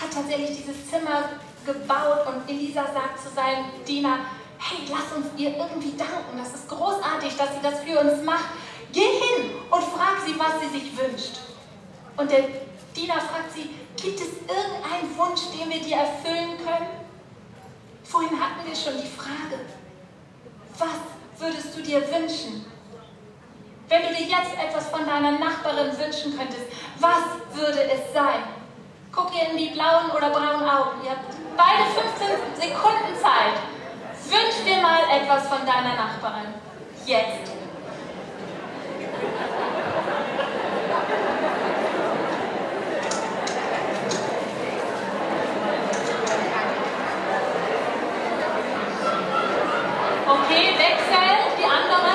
hat 0.00 0.12
tatsächlich 0.12 0.56
dieses 0.58 0.90
Zimmer 0.90 1.30
gebaut 1.64 2.26
und 2.26 2.48
Elisa 2.48 2.84
sagt 2.84 3.20
zu 3.22 3.34
seinem 3.34 3.66
Diener, 3.86 4.18
hey, 4.58 4.78
lass 4.90 5.16
uns 5.16 5.26
ihr 5.36 5.56
irgendwie 5.56 5.96
danken. 5.96 6.38
Das 6.38 6.54
ist 6.54 6.68
großartig, 6.68 7.36
dass 7.36 7.54
sie 7.54 7.62
das 7.62 7.80
für 7.80 8.00
uns 8.00 8.22
macht. 8.24 8.46
Geh 8.92 9.00
hin 9.00 9.50
und 9.70 9.82
frag 9.82 10.20
sie, 10.24 10.38
was 10.38 10.60
sie 10.60 10.78
sich 10.78 10.96
wünscht. 10.96 11.40
Und 12.16 12.30
der 12.30 12.44
Diener 12.96 13.20
fragt 13.20 13.52
sie, 13.52 13.68
gibt 14.00 14.18
es 14.18 14.28
irgendeinen 14.48 15.16
Wunsch, 15.18 15.42
den 15.52 15.68
wir 15.68 15.80
dir 15.80 15.96
erfüllen 15.96 16.56
können? 16.64 16.88
Vorhin 18.04 18.40
hatten 18.40 18.66
wir 18.66 18.74
schon 18.74 18.96
die 18.96 19.08
Frage, 19.08 19.60
was 20.78 21.38
würdest 21.38 21.76
du 21.76 21.82
dir 21.82 22.00
wünschen? 22.00 22.64
Wenn 23.88 24.02
du 24.02 24.08
dir 24.08 24.26
jetzt 24.26 24.56
etwas 24.58 24.88
von 24.88 25.04
deiner 25.04 25.32
Nachbarin 25.32 25.96
wünschen 25.98 26.36
könntest, 26.36 26.62
was 26.98 27.22
würde 27.52 27.82
es 27.82 28.14
sein? 28.14 28.42
Guck 29.12 29.30
ihr 29.34 29.50
in 29.50 29.58
die 29.58 29.68
blauen 29.68 30.10
oder 30.10 30.30
braunen 30.30 30.68
Augen. 30.68 31.04
Ihr 31.04 31.10
habt 31.10 31.34
beide 31.56 31.84
15 32.56 32.70
Sekunden 32.70 33.14
Zeit. 33.20 33.60
Wünsch 34.24 34.64
dir 34.64 34.80
mal 34.80 35.02
etwas 35.10 35.46
von 35.48 35.64
deiner 35.66 35.94
Nachbarin. 35.94 36.54
Jetzt. 37.04 37.52
Okay, 50.28 50.74
wechseln. 50.76 51.38
Die 51.56 51.64
andere. 51.64 52.12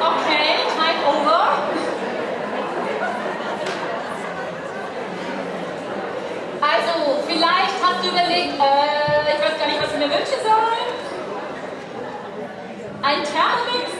Okay, 0.00 0.48
time 0.76 1.00
over. 1.08 1.42
Also, 6.60 7.22
vielleicht 7.26 7.74
hast 7.82 8.04
du 8.04 8.08
überlegt, 8.08 8.54
äh, 8.60 9.34
ich 9.34 9.40
weiß 9.42 9.58
gar 9.58 9.66
nicht, 9.66 9.82
was 9.82 9.92
ich 9.92 9.98
mir 9.98 10.10
wünschen 10.10 10.40
soll. 10.42 10.76
Ein 13.02 13.22
Thermomix? 13.24 13.90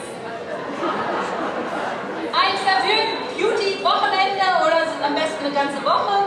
Ein 2.32 2.56
verwöhnt 2.58 3.26
Beauty-Wochenende 3.36 4.46
oder 4.64 4.82
ist 4.82 4.94
es 4.98 5.04
am 5.04 5.14
besten 5.14 5.44
eine 5.44 5.54
ganze 5.54 5.84
Woche? 5.84 6.24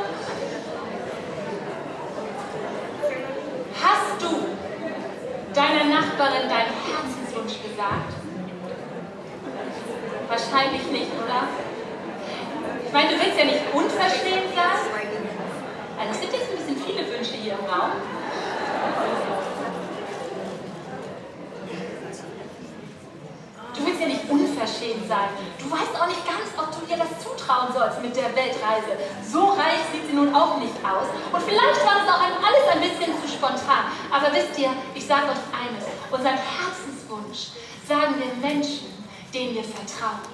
Hast 3.83 4.21
du 4.21 4.45
deiner 5.53 5.85
Nachbarin 5.85 6.47
deinen 6.47 6.73
Herzenswunsch 6.85 7.61
gesagt? 7.63 8.13
Wahrscheinlich 10.27 10.85
nicht, 10.91 11.11
oder? 11.17 11.47
Ich 12.85 12.93
meine, 12.93 13.09
du 13.09 13.15
willst 13.15 13.37
ja 13.37 13.45
nicht 13.45 13.73
unverschämt 13.73 14.53
sein. 14.55 14.79
Also 15.99 16.11
es 16.11 16.19
sind 16.21 16.31
jetzt 16.31 16.49
ein 16.51 16.57
bisschen 16.57 16.77
viele 16.85 17.11
Wünsche 17.11 17.33
hier 17.33 17.53
im 17.53 17.65
Raum. 17.65 17.91
Du 23.75 23.85
willst 23.85 24.01
ja 24.01 24.07
nicht 24.07 24.29
unverschämt 24.29 25.07
sein. 25.07 25.29
Du 25.57 25.71
weißt 25.71 25.95
auch 25.99 26.07
nicht 26.07 26.25
ganz, 26.25 26.51
ob 26.57 26.71
du 26.71 26.91
ihr 26.91 26.97
das 26.97 27.07
zutrauen 27.23 27.71
sollst 27.73 28.01
mit 28.01 28.15
der 28.15 28.35
Weltreise. 28.35 28.99
So 29.23 29.49
reich 29.51 29.79
sieht 29.91 30.07
sie 30.09 30.15
nun 30.15 30.33
auch 30.35 30.57
nicht 30.57 30.75
aus. 30.83 31.07
Und 31.31 31.41
vielleicht 31.43 31.85
war 31.85 32.03
es 32.03 32.09
auch 32.11 32.19
alles 32.19 32.65
ein 32.73 32.81
bisschen 32.81 33.13
zu 33.21 33.27
spontan. 33.27 33.85
Aber 34.11 34.33
wisst 34.33 34.59
ihr, 34.59 34.71
ich 34.95 35.05
sage 35.05 35.31
euch 35.31 35.43
eines. 35.55 35.85
Unseren 36.11 36.35
Herzenswunsch 36.35 37.55
sagen 37.87 38.15
wir 38.17 38.49
Menschen, 38.49 38.87
denen 39.33 39.55
wir 39.55 39.63
vertrauen. 39.63 40.27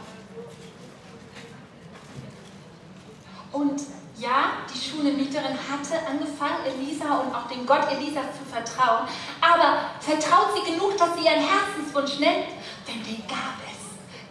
Und 3.55 3.83
ja, 4.17 4.67
die 4.67 4.77
Schunemieterin 4.77 5.57
hatte 5.57 6.05
angefangen, 6.05 6.65
Elisa 6.65 7.19
und 7.19 7.33
auch 7.33 7.47
dem 7.47 7.65
Gott 7.65 7.89
Elisas 7.89 8.25
zu 8.38 8.43
vertrauen. 8.43 9.07
Aber 9.39 9.91
vertraut 10.01 10.50
sie 10.55 10.74
genug, 10.74 10.97
dass 10.97 11.15
sie 11.15 11.24
ihren 11.24 11.39
Herzenswunsch 11.39 12.19
nennt? 12.19 12.47
Denn 12.85 13.01
den 13.01 13.25
gab 13.29 13.55
es 13.63 13.79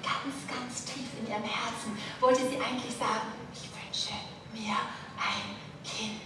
ganz, 0.05 0.35
ganz 0.47 0.85
tief 0.85 1.09
in 1.19 1.27
ihrem 1.27 1.43
Herzen. 1.43 1.97
Wollte 2.21 2.41
sie 2.41 2.57
eigentlich 2.57 2.95
sagen, 2.99 3.33
ich 3.55 3.71
wünsche 3.73 4.13
mir 4.53 4.77
ein 5.17 5.57
Kind. 5.83 6.21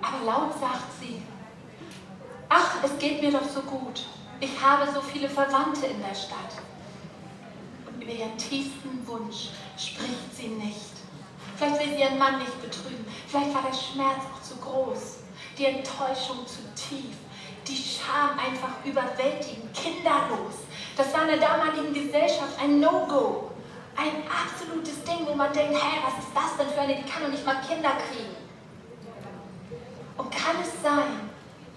Aber 0.00 0.24
laut 0.24 0.58
sagt 0.58 1.00
sie, 1.02 1.20
ach, 2.48 2.76
es 2.82 2.98
geht 2.98 3.20
mir 3.20 3.30
doch 3.30 3.46
so 3.46 3.60
gut. 3.60 4.06
Ich 4.40 4.58
habe 4.58 4.90
so 4.90 5.02
viele 5.02 5.28
Verwandte 5.28 5.84
in 5.84 6.00
der 6.00 6.14
Stadt 6.14 6.56
über 8.10 8.18
ihren 8.18 8.36
tiefsten 8.36 9.06
Wunsch 9.06 9.50
spricht 9.76 10.34
sie 10.34 10.48
nicht. 10.48 10.90
Vielleicht 11.56 11.80
will 11.80 11.94
sie 11.94 12.02
ihren 12.02 12.18
Mann 12.18 12.38
nicht 12.38 12.60
betrügen. 12.60 13.04
Vielleicht 13.26 13.54
war 13.54 13.62
der 13.62 13.76
Schmerz 13.76 14.24
auch 14.32 14.42
zu 14.42 14.56
groß. 14.56 15.18
Die 15.58 15.66
Enttäuschung 15.66 16.46
zu 16.46 16.60
tief. 16.74 17.16
Die 17.66 17.76
Scham 17.76 18.38
einfach 18.38 18.84
überwältigend, 18.84 19.72
kinderlos. 19.74 20.64
Das 20.96 21.12
war 21.12 21.22
in 21.22 21.38
der 21.38 21.48
damaligen 21.48 21.92
Gesellschaft 21.92 22.58
ein 22.60 22.80
No-Go. 22.80 23.50
Ein 23.96 24.24
absolutes 24.26 25.04
Ding, 25.04 25.26
wo 25.26 25.34
man 25.34 25.52
denkt, 25.52 25.74
hey, 25.74 26.00
was 26.02 26.24
ist 26.24 26.34
das 26.34 26.56
denn 26.56 26.72
für 26.72 26.80
eine, 26.80 26.96
die 26.96 27.10
kann 27.10 27.22
doch 27.22 27.30
nicht 27.30 27.44
mal 27.44 27.60
Kinder 27.60 27.90
kriegen. 28.08 28.34
Und 30.16 30.30
kann 30.30 30.56
es 30.62 30.82
sein, 30.82 31.28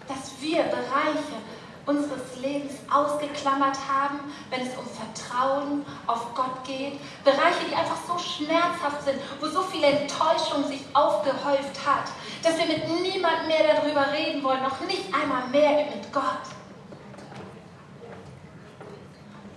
dass 0.08 0.32
wir 0.40 0.64
Bereiche 0.64 1.44
unseres 1.86 2.38
Lebens 2.42 2.74
ausgeklammert 2.92 3.78
haben, 3.88 4.20
wenn 4.50 4.62
es 4.62 4.78
um 4.78 4.86
Vertrauen 4.88 5.86
auf 6.08 6.34
Gott 6.34 6.64
geht. 6.66 7.00
Bereiche, 7.24 7.66
die 7.70 7.76
einfach 7.76 7.98
so 8.08 8.18
schmerzhaft 8.18 9.04
sind, 9.04 9.20
wo 9.40 9.48
so 9.48 9.62
viel 9.64 9.84
Enttäuschung 9.84 10.66
sich 10.68 10.82
aufgehäuft 10.94 11.86
hat, 11.86 12.06
dass 12.42 12.58
wir 12.58 12.66
mit 12.66 12.88
niemand 13.02 13.48
mehr 13.48 13.76
darüber 13.76 14.12
reden 14.12 14.44
wollen, 14.44 14.64
noch 14.64 14.80
nicht 14.82 15.14
einmal 15.14 15.48
mehr 15.48 15.86
mit 15.86 16.12
Gott. 16.14 16.44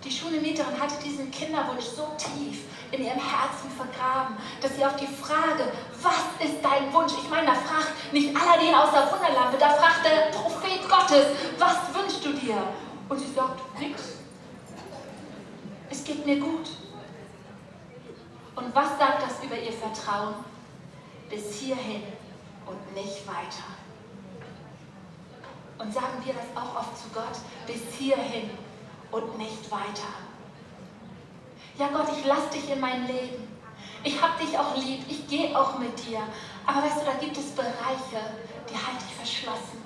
Die 0.04 0.10
Schulemieterin 0.12 0.80
hatte 0.80 0.94
diesen 1.04 1.30
Kinderwunsch 1.32 1.84
so 1.84 2.06
tief 2.16 2.62
in 2.92 3.04
ihrem 3.04 3.18
Herzen 3.18 3.70
vergraben, 3.76 4.36
dass 4.60 4.76
sie 4.76 4.84
auf 4.84 4.94
die 4.96 5.06
Frage, 5.06 5.72
was 6.00 6.46
ist 6.46 6.62
dein 6.62 6.92
Wunsch? 6.92 7.12
Ich 7.20 7.28
meine, 7.28 7.46
da 7.46 7.54
fragt 7.54 8.12
nicht 8.12 8.30
Aladdin 8.36 8.74
aus 8.74 8.92
der 8.92 9.10
Wunderlampe, 9.10 9.58
da 9.58 9.70
fragt 9.70 10.04
der 10.04 10.30
Prophet 10.30 10.88
Gottes, 10.88 11.26
was 11.58 11.95
du 12.26 12.32
dir? 12.32 12.62
Und 13.08 13.18
sie 13.18 13.32
sagt, 13.32 13.78
nichts. 13.78 14.16
Es 15.90 16.04
geht 16.04 16.26
mir 16.26 16.40
gut. 16.40 16.68
Und 18.56 18.74
was 18.74 18.98
sagt 18.98 19.22
das 19.22 19.44
über 19.44 19.56
ihr 19.56 19.72
Vertrauen? 19.72 20.34
Bis 21.30 21.54
hierhin 21.54 22.02
und 22.66 22.94
nicht 22.94 23.26
weiter. 23.26 23.66
Und 25.78 25.92
sagen 25.92 26.22
wir 26.24 26.34
das 26.34 26.46
auch 26.54 26.80
oft 26.80 26.96
zu 26.96 27.08
Gott, 27.12 27.38
bis 27.66 27.94
hierhin 27.96 28.50
und 29.10 29.38
nicht 29.38 29.70
weiter. 29.70 30.14
Ja 31.78 31.88
Gott, 31.88 32.08
ich 32.16 32.24
lasse 32.24 32.50
dich 32.54 32.70
in 32.70 32.80
mein 32.80 33.06
Leben. 33.06 33.46
Ich 34.02 34.20
habe 34.22 34.42
dich 34.42 34.58
auch 34.58 34.76
lieb, 34.76 35.04
ich 35.08 35.26
gehe 35.28 35.56
auch 35.58 35.78
mit 35.78 36.06
dir. 36.06 36.20
Aber 36.66 36.82
weißt 36.82 37.02
du, 37.02 37.04
da 37.04 37.12
gibt 37.20 37.36
es 37.36 37.50
Bereiche, 37.50 38.20
die 38.70 38.74
halte 38.74 39.04
ich 39.06 39.14
verschlossen. 39.14 39.84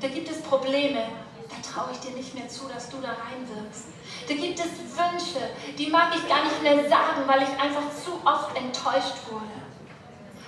Da 0.00 0.08
gibt 0.08 0.30
es 0.30 0.42
Probleme, 0.42 1.06
da 1.48 1.56
traue 1.62 1.92
ich 1.92 2.00
dir 2.00 2.16
nicht 2.16 2.34
mehr 2.34 2.48
zu, 2.48 2.68
dass 2.68 2.90
du 2.90 2.98
da 3.00 3.08
reinwirkst. 3.08 3.86
Da 4.28 4.34
gibt 4.34 4.58
es 4.58 4.66
Wünsche, 4.96 5.50
die 5.78 5.88
mag 5.88 6.14
ich 6.14 6.26
gar 6.28 6.44
nicht 6.44 6.62
mehr 6.62 6.88
sagen, 6.88 7.22
weil 7.26 7.42
ich 7.42 7.60
einfach 7.60 7.86
zu 7.92 8.18
oft 8.24 8.56
enttäuscht 8.56 9.30
wurde. 9.30 9.66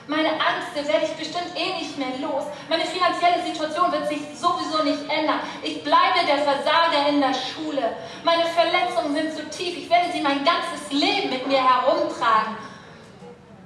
Meine 0.08 0.30
Ängste 0.30 0.88
werde 0.90 1.04
ich 1.04 1.12
bestimmt 1.12 1.52
eh 1.54 1.78
nicht 1.78 1.98
mehr 1.98 2.16
los. 2.22 2.44
Meine 2.68 2.86
finanzielle 2.86 3.44
Situation 3.44 3.92
wird 3.92 4.08
sich 4.08 4.20
sowieso 4.34 4.82
nicht 4.82 5.02
ändern. 5.10 5.40
Ich 5.62 5.84
bleibe 5.84 6.24
der 6.26 6.38
Versager 6.38 7.08
in 7.10 7.20
der 7.20 7.34
Schule. 7.34 7.94
Meine 8.24 8.46
Verletzungen 8.46 9.14
sind 9.14 9.36
zu 9.36 9.50
tief. 9.50 9.76
Ich 9.76 9.90
werde 9.90 10.10
sie 10.10 10.22
mein 10.22 10.42
ganzes 10.46 10.90
Leben 10.90 11.28
mit 11.28 11.46
mir 11.46 11.62
herumtragen. 11.62 12.56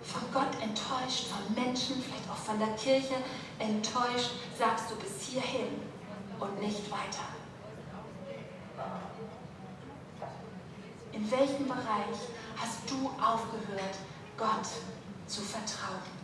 Von 0.03 0.23
Gott 0.35 0.61
enttäuscht, 0.61 1.29
von 1.31 1.55
Menschen, 1.55 2.03
vielleicht 2.03 2.29
auch 2.29 2.45
von 2.45 2.59
der 2.59 2.75
Kirche 2.75 3.15
enttäuscht, 3.61 4.33
sagst 4.59 4.91
du 4.91 4.97
bis 4.97 5.29
hierhin 5.29 5.92
und 6.43 6.61
nicht 6.61 6.91
weiter. 6.91 7.29
In 11.13 11.31
welchem 11.31 11.69
Bereich 11.69 12.19
hast 12.57 12.91
du 12.91 13.09
aufgehört, 13.23 13.97
Gott 14.37 14.67
zu 15.27 15.43
vertrauen? 15.43 16.23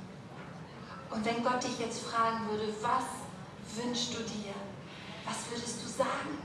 Und 1.11 1.25
wenn 1.25 1.43
Gott 1.43 1.63
dich 1.63 1.79
jetzt 1.79 2.07
fragen 2.07 2.49
würde, 2.51 2.73
was 2.83 3.83
wünschst 3.83 4.15
du 4.15 4.23
dir? 4.23 4.55
Was 5.25 5.51
würdest 5.51 5.85
du 5.85 5.89
sagen? 5.89 6.39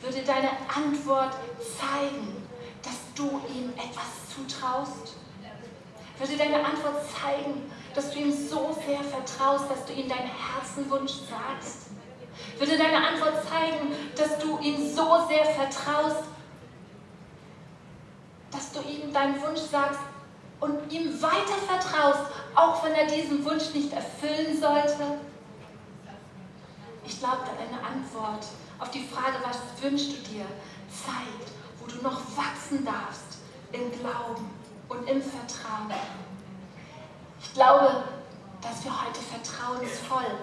Würde 0.00 0.22
deine 0.22 0.50
Antwort 0.74 1.34
zeigen, 1.78 2.46
dass 2.82 2.98
du 3.14 3.40
ihm 3.48 3.70
etwas 3.76 4.28
zutraust? 4.34 5.16
Würde 6.18 6.36
deine 6.36 6.64
Antwort 6.64 6.96
zeigen, 7.08 7.70
dass 7.94 8.10
du 8.12 8.18
ihm 8.18 8.32
so 8.32 8.76
sehr 8.86 9.02
vertraust, 9.02 9.70
dass 9.70 9.84
du 9.86 9.92
ihm 9.92 10.08
deinen 10.08 10.30
Herzenwunsch 10.30 11.12
sagst? 11.28 11.91
Würde 12.58 12.78
deine 12.78 12.96
Antwort 12.96 13.34
zeigen, 13.48 13.92
dass 14.16 14.38
du 14.38 14.58
ihm 14.60 14.76
so 14.76 15.26
sehr 15.28 15.44
vertraust, 15.44 16.24
dass 18.50 18.72
du 18.72 18.80
ihm 18.80 19.12
deinen 19.12 19.40
Wunsch 19.42 19.60
sagst 19.60 20.00
und 20.60 20.92
ihm 20.92 21.20
weiter 21.20 21.58
vertraust, 21.66 22.30
auch 22.54 22.84
wenn 22.84 22.92
er 22.92 23.06
diesen 23.06 23.44
Wunsch 23.44 23.72
nicht 23.74 23.92
erfüllen 23.92 24.60
sollte? 24.60 25.18
Ich 27.04 27.18
glaube, 27.18 27.42
deine 27.46 27.84
Antwort 27.84 28.46
auf 28.78 28.90
die 28.90 29.04
Frage, 29.04 29.36
was 29.42 29.58
wünschst 29.82 30.12
du 30.12 30.30
dir, 30.30 30.44
zeigt, 30.88 31.50
wo 31.80 31.86
du 31.86 32.02
noch 32.02 32.20
wachsen 32.36 32.84
darfst 32.84 33.38
im 33.72 33.90
Glauben 33.98 34.50
und 34.88 35.08
im 35.08 35.22
Vertrauen. 35.22 35.92
Ich 37.42 37.54
glaube, 37.54 38.04
dass 38.60 38.84
wir 38.84 38.92
heute 38.92 39.20
vertrauensvoll 39.20 40.38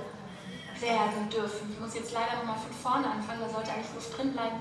werden 0.81 1.29
dürfen. 1.29 1.71
Ich 1.71 1.79
muss 1.79 1.93
jetzt 1.95 2.11
leider 2.11 2.37
nochmal 2.37 2.57
von 2.57 2.71
vorne 2.71 3.09
anfangen, 3.09 3.41
da 3.41 3.49
sollte 3.49 3.71
eigentlich 3.71 3.93
Luft 3.93 4.17
drin 4.17 4.33
bleiben. 4.33 4.57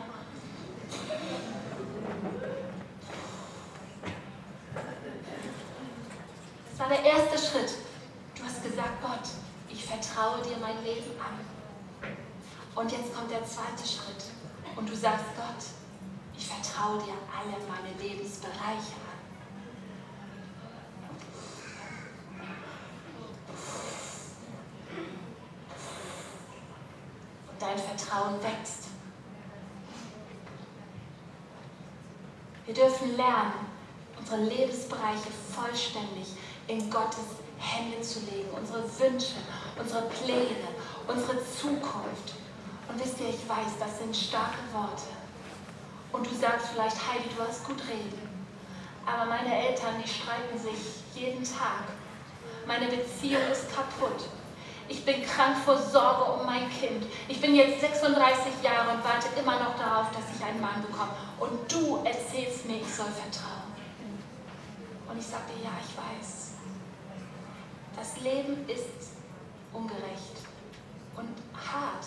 Das 6.70 6.78
war 6.80 6.88
der 6.88 7.04
erste 7.04 7.38
Schritt. 7.38 7.74
Du 8.36 8.44
hast 8.44 8.62
gesagt, 8.62 9.02
Gott, 9.02 9.28
ich 9.68 9.84
vertraue 9.84 10.42
dir 10.42 10.56
mein 10.58 10.82
Leben 10.84 11.10
an. 11.20 11.38
Und 12.74 12.92
jetzt 12.92 13.14
kommt 13.14 13.30
der 13.30 13.44
zweite 13.44 13.86
Schritt. 13.86 14.24
Und 14.76 14.88
du 14.88 14.94
sagst, 14.94 15.24
Gott, 15.36 15.64
ich 16.36 16.46
vertraue 16.46 16.98
dir 16.98 17.14
alle 17.34 17.56
meine 17.66 18.00
Lebensbereiche 18.00 18.94
an. 18.94 19.18
Und 27.50 27.57
dein 27.68 27.78
Vertrauen 27.78 28.42
wächst. 28.42 28.84
Wir 32.64 32.74
dürfen 32.74 33.16
lernen, 33.16 33.66
unsere 34.18 34.42
Lebensbereiche 34.42 35.30
vollständig 35.54 36.28
in 36.66 36.90
Gottes 36.90 37.40
Hände 37.58 38.00
zu 38.00 38.20
legen, 38.20 38.50
unsere 38.54 38.82
Wünsche, 38.82 39.36
unsere 39.78 40.02
Pläne, 40.02 40.68
unsere 41.06 41.38
Zukunft. 41.44 42.34
Und 42.88 43.02
wisst 43.02 43.20
ihr, 43.20 43.28
ich 43.28 43.48
weiß, 43.48 43.78
das 43.78 43.98
sind 43.98 44.16
starke 44.16 44.58
Worte. 44.72 45.08
Und 46.12 46.26
du 46.26 46.34
sagst 46.34 46.68
vielleicht, 46.72 46.96
Heidi, 46.96 47.28
du 47.36 47.42
hast 47.42 47.66
gut 47.66 47.82
reden. 47.88 48.28
Aber 49.04 49.26
meine 49.26 49.68
Eltern, 49.68 49.94
die 50.02 50.08
streiten 50.08 50.58
sich 50.58 51.02
jeden 51.14 51.44
Tag. 51.44 51.84
Meine 52.66 52.86
Beziehung 52.86 53.42
ist 53.50 53.74
kaputt. 53.74 54.28
Ich 54.88 55.04
bin 55.04 55.22
krank 55.22 55.58
vor 55.58 55.76
Sorge 55.76 56.32
um 56.32 56.46
mein 56.46 56.68
Kind. 56.70 57.04
Ich 57.28 57.40
bin 57.40 57.54
jetzt 57.54 57.80
36 57.80 58.62
Jahre 58.62 58.92
und 58.92 59.04
warte 59.04 59.28
immer 59.38 59.58
noch 59.58 59.76
darauf, 59.76 60.10
dass 60.12 60.24
ich 60.34 60.44
einen 60.44 60.60
Mann 60.60 60.80
bekomme. 60.80 61.10
Und 61.38 61.70
du 61.70 61.98
erzählst 62.04 62.64
mir, 62.66 62.76
ich 62.76 62.94
soll 62.94 63.06
vertrauen. 63.06 63.68
Und 65.10 65.18
ich 65.18 65.26
sagte, 65.26 65.52
ja, 65.62 65.70
ich 65.80 65.96
weiß. 65.96 66.52
Das 67.96 68.20
Leben 68.20 68.68
ist 68.68 69.12
ungerecht 69.72 70.36
und 71.16 71.34
hart. 71.54 72.06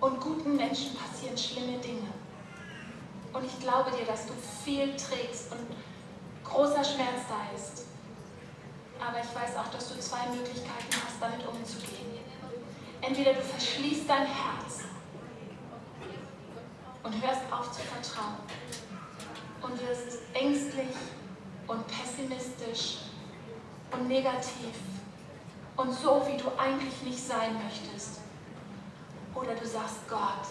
Und 0.00 0.20
guten 0.20 0.56
Menschen 0.56 0.96
passieren 0.96 1.36
schlimme 1.36 1.78
Dinge. 1.78 2.12
Und 3.32 3.44
ich 3.44 3.58
glaube 3.60 3.90
dir, 3.90 4.04
dass 4.04 4.26
du 4.26 4.32
viel 4.64 4.94
trägst 4.96 5.52
und 5.52 5.66
großer 6.44 6.84
Schmerz 6.84 7.22
da 7.28 7.56
ist. 7.56 7.86
Aber 9.00 9.18
ich 9.20 9.34
weiß 9.34 9.56
auch, 9.56 9.68
dass 9.68 9.88
du 9.88 9.98
zwei 10.00 10.26
Möglichkeiten 10.28 10.92
hast, 11.04 11.20
damit 11.20 11.46
umzugehen. 11.46 12.06
Entweder 13.00 13.34
du 13.34 13.42
verschließt 13.42 14.08
dein 14.08 14.26
Herz 14.26 14.84
und 17.02 17.22
hörst 17.22 17.42
auf 17.52 17.70
zu 17.70 17.82
vertrauen 17.82 18.36
und 19.62 19.80
wirst 19.88 20.18
ängstlich 20.34 20.96
und 21.66 21.86
pessimistisch 21.86 22.98
und 23.92 24.08
negativ 24.08 24.74
und 25.76 25.92
so, 25.92 26.26
wie 26.26 26.36
du 26.36 26.50
eigentlich 26.58 27.02
nicht 27.02 27.18
sein 27.18 27.54
möchtest. 27.62 28.20
Oder 29.34 29.54
du 29.54 29.66
sagst, 29.66 30.08
Gott, 30.08 30.48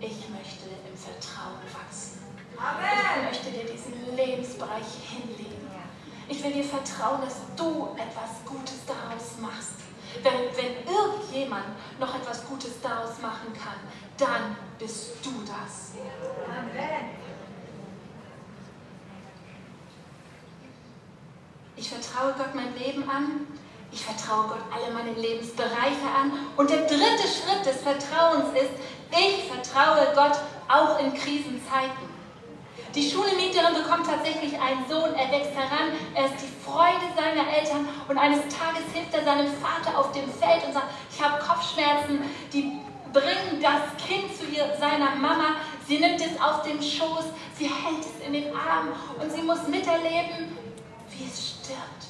ich 0.00 0.28
möchte 0.30 0.68
im 0.88 0.96
Vertrauen 0.96 1.60
wachsen. 1.72 2.22
Amen. 2.56 3.28
Ich 3.30 3.42
möchte 3.42 3.50
dir 3.50 3.70
diesen 3.70 4.16
Lebensbereich 4.16 4.86
hinlegen. 5.10 5.55
Ich 6.28 6.42
will 6.42 6.52
dir 6.52 6.64
vertrauen, 6.64 7.20
dass 7.20 7.36
du 7.56 7.88
etwas 7.96 8.44
Gutes 8.44 8.84
daraus 8.86 9.38
machst. 9.40 9.74
Wenn, 10.22 10.32
wenn 10.56 10.94
irgendjemand 10.94 11.66
noch 12.00 12.14
etwas 12.14 12.44
Gutes 12.46 12.80
daraus 12.80 13.20
machen 13.20 13.52
kann, 13.52 13.78
dann 14.16 14.56
bist 14.78 15.24
du 15.24 15.30
das. 15.44 15.92
Amen. 16.48 17.10
Ich 21.76 21.90
vertraue 21.90 22.34
Gott 22.36 22.54
mein 22.54 22.76
Leben 22.76 23.08
an. 23.08 23.46
Ich 23.92 24.04
vertraue 24.04 24.48
Gott 24.48 24.62
alle 24.74 24.92
meine 24.92 25.12
Lebensbereiche 25.12 26.08
an. 26.18 26.32
Und 26.56 26.70
der 26.70 26.86
dritte 26.86 27.28
Schritt 27.28 27.64
des 27.64 27.82
Vertrauens 27.82 28.48
ist, 28.54 28.70
ich 29.10 29.44
vertraue 29.44 30.12
Gott 30.14 30.38
auch 30.68 30.98
in 30.98 31.14
Krisenzeiten. 31.14 32.15
Die 32.96 33.10
Schulemieterin 33.10 33.74
bekommt 33.74 34.06
tatsächlich 34.06 34.58
einen 34.58 34.88
Sohn, 34.88 35.12
er 35.12 35.30
wächst 35.30 35.54
heran, 35.54 35.92
er 36.14 36.24
ist 36.24 36.36
die 36.40 36.64
Freude 36.64 37.04
seiner 37.14 37.46
Eltern 37.46 37.86
und 38.08 38.16
eines 38.16 38.40
Tages 38.48 38.84
hilft 38.94 39.12
er 39.12 39.22
seinem 39.22 39.52
Vater 39.52 39.98
auf 39.98 40.12
dem 40.12 40.24
Feld 40.32 40.64
und 40.64 40.72
sagt, 40.72 40.86
ich 41.12 41.22
habe 41.22 41.38
Kopfschmerzen, 41.44 42.20
die 42.54 42.80
bringen 43.12 43.60
das 43.60 43.82
Kind 44.02 44.34
zu 44.34 44.46
ihr, 44.46 44.74
seiner 44.80 45.14
Mama, 45.14 45.56
sie 45.86 45.98
nimmt 45.98 46.22
es 46.22 46.40
auf 46.40 46.62
den 46.62 46.82
Schoß, 46.82 47.26
sie 47.58 47.66
hält 47.66 48.00
es 48.00 48.26
in 48.26 48.32
den 48.32 48.56
Arm 48.56 48.88
und 49.20 49.30
sie 49.30 49.42
muss 49.42 49.68
miterleben, 49.68 50.56
wie 51.10 51.24
es 51.26 51.50
stirbt. 51.50 52.06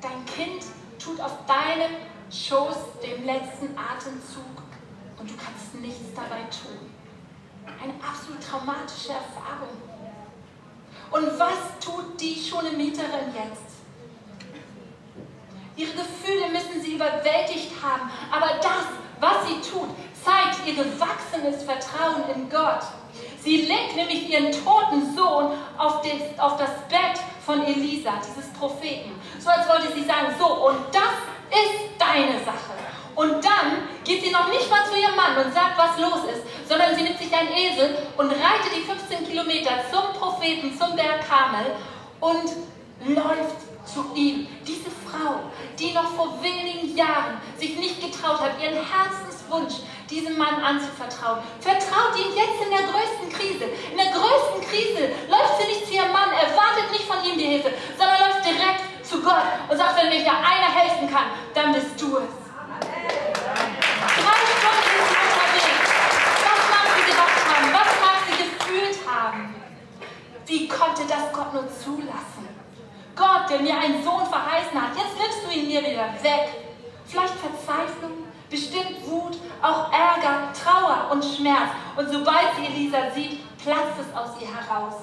Dein 0.00 0.24
Kind 0.24 0.62
tut 1.02 1.20
auf 1.20 1.32
deinem 1.48 1.96
Schoß 2.30 2.76
den 3.02 3.26
letzten 3.26 3.76
Atemzug 3.76 4.62
und 5.18 5.28
du 5.28 5.34
kannst 5.34 5.74
nichts 5.74 6.14
dabei 6.14 6.42
tun. 6.42 6.87
Eine 7.82 7.94
absolut 8.02 8.42
traumatische 8.42 9.12
Erfahrung. 9.12 9.76
Und 11.10 11.38
was 11.38 11.84
tut 11.84 12.20
die 12.20 12.34
Schulemieterin 12.34 13.32
jetzt? 13.34 13.78
Ihre 15.76 15.92
Gefühle 15.92 16.48
müssen 16.50 16.82
sie 16.82 16.94
überwältigt 16.94 17.72
haben, 17.82 18.10
aber 18.32 18.58
das, 18.60 18.86
was 19.20 19.46
sie 19.46 19.60
tut, 19.60 19.88
zeigt 20.24 20.66
ihr 20.66 20.74
gewachsenes 20.74 21.62
Vertrauen 21.62 22.24
in 22.34 22.50
Gott. 22.50 22.82
Sie 23.42 23.62
legt 23.62 23.96
nämlich 23.96 24.28
ihren 24.28 24.50
toten 24.52 25.14
Sohn 25.14 25.52
auf, 25.78 26.02
den, 26.02 26.20
auf 26.38 26.56
das 26.58 26.70
Bett 26.88 27.18
von 27.46 27.64
Elisa, 27.64 28.14
dieses 28.16 28.50
Propheten. 28.52 29.12
So 29.38 29.48
als 29.48 29.68
wollte 29.68 29.92
sie 29.94 30.04
sagen, 30.04 30.34
so, 30.38 30.66
und 30.66 30.78
das 30.92 31.14
ist 31.50 31.96
deine 31.98 32.44
Sache. 32.44 32.87
Und 33.18 33.44
dann 33.44 33.88
geht 34.04 34.22
sie 34.22 34.30
noch 34.30 34.48
nicht 34.48 34.70
mal 34.70 34.86
zu 34.86 34.96
ihrem 34.96 35.16
Mann 35.16 35.36
und 35.44 35.52
sagt, 35.52 35.76
was 35.76 35.98
los 35.98 36.22
ist, 36.32 36.68
sondern 36.68 36.94
sie 36.94 37.02
nimmt 37.02 37.18
sich 37.18 37.34
einen 37.34 37.52
Esel 37.52 37.98
und 38.16 38.30
reitet 38.30 38.70
die 38.76 38.82
15 38.82 39.26
Kilometer 39.26 39.72
zum 39.90 40.12
Propheten, 40.18 40.78
zum 40.78 40.94
Berg 40.94 41.26
Karmel 41.26 41.66
und 42.20 42.46
läuft 43.12 43.58
zu 43.84 44.04
ihm. 44.14 44.46
Diese 44.64 44.90
Frau, 44.90 45.40
die 45.76 45.92
noch 45.92 46.10
vor 46.12 46.38
wenigen 46.40 46.96
Jahren 46.96 47.40
sich 47.58 47.76
nicht 47.76 48.00
getraut 48.00 48.40
hat, 48.40 48.62
ihren 48.62 48.74
Herzens 48.74 49.28
Herzenswunsch, 49.48 49.74
diesem 50.10 50.38
Mann 50.38 50.62
anzuvertrauen. 50.62 51.40
Vertraut 51.60 52.16
ihm 52.16 52.36
jetzt 52.36 52.62
in 52.64 52.70
der 52.70 52.86
größten 52.86 53.28
Krise. 53.32 53.64
In 53.90 53.96
der 53.96 54.12
größten 54.12 54.60
Krise 54.68 55.08
läuft 55.28 55.60
sie 55.60 55.68
nicht 55.68 55.86
zu 55.86 55.94
ihrem 55.94 56.12
Mann, 56.12 56.30
erwartet 56.32 56.90
nicht 56.92 57.04
von 57.04 57.24
ihm 57.24 57.38
die 57.38 57.46
Hilfe, 57.46 57.72
sondern 57.96 58.20
läuft 58.20 58.44
direkt 58.44 58.82
zu 59.02 59.22
Gott 59.22 59.44
und 59.68 59.76
sagt, 59.76 59.96
wenn 59.96 60.10
mir 60.10 60.24
da 60.24 60.32
einer 60.32 60.72
helfen 60.72 61.10
kann, 61.10 61.32
dann 61.54 61.72
bist 61.72 62.00
du 62.00 62.18
es. 62.18 62.48
Drei 64.18 64.40
Stunden 64.58 64.88
ist 64.98 65.08
sie 65.08 65.18
unterwegs. 65.24 65.90
Was 66.44 66.62
mag 66.68 66.86
sie 66.96 67.04
gedacht 67.10 67.40
haben? 67.48 67.66
Was 67.72 67.90
mag 68.04 68.18
sie 68.28 68.36
gefühlt 68.44 68.98
haben? 69.08 69.54
Wie 70.48 70.66
konnte 70.66 71.02
das 71.06 71.30
Gott 71.30 71.52
nur 71.52 71.68
zulassen? 71.68 72.48
Gott, 73.14 73.50
der 73.50 73.60
mir 73.60 73.76
einen 73.76 74.02
Sohn 74.02 74.24
verheißen 74.24 74.80
hat, 74.80 74.96
jetzt 74.96 75.18
nimmst 75.18 75.44
du 75.44 75.50
ihn 75.50 75.66
mir 75.66 75.82
wieder 75.82 76.08
weg. 76.22 76.48
Vielleicht 77.04 77.34
Verzweiflung, 77.34 78.24
bestimmt 78.48 79.06
Wut, 79.06 79.36
auch 79.60 79.92
Ärger, 79.92 80.50
Trauer 80.54 81.10
und 81.12 81.22
Schmerz. 81.22 81.68
Und 81.96 82.08
sobald 82.10 82.56
sie 82.56 82.64
Elisa 82.64 83.10
sieht, 83.14 83.58
platzt 83.58 84.00
es 84.00 84.16
aus 84.16 84.40
ihr 84.40 84.48
heraus. 84.48 84.94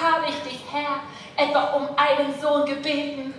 Habe 0.00 0.26
ich 0.28 0.38
dich, 0.48 0.64
Herr, 0.70 1.00
etwa 1.36 1.74
um 1.74 1.88
einen 1.96 2.40
Sohn 2.40 2.64
gebeten? 2.64 3.34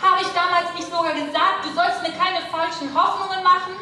Habe 0.00 0.22
ich 0.22 0.28
damals 0.28 0.72
nicht 0.76 0.86
sogar 0.86 1.14
gesagt, 1.14 1.64
du 1.64 1.74
sollst 1.74 2.00
mir 2.00 2.12
keine 2.12 2.46
falschen 2.46 2.94
Hoffnungen 2.94 3.42
machen? 3.42 3.74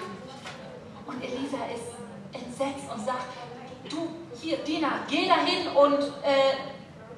Und 1.07 1.22
Elisa 1.22 1.59
ist 1.74 1.92
entsetzt 2.33 2.90
und 2.90 3.05
sagt, 3.05 3.29
du, 3.90 4.09
hier, 4.40 4.59
Dina, 4.59 5.00
geh 5.09 5.29
dahin 5.29 5.68
und 5.74 6.03
äh, 6.22 6.57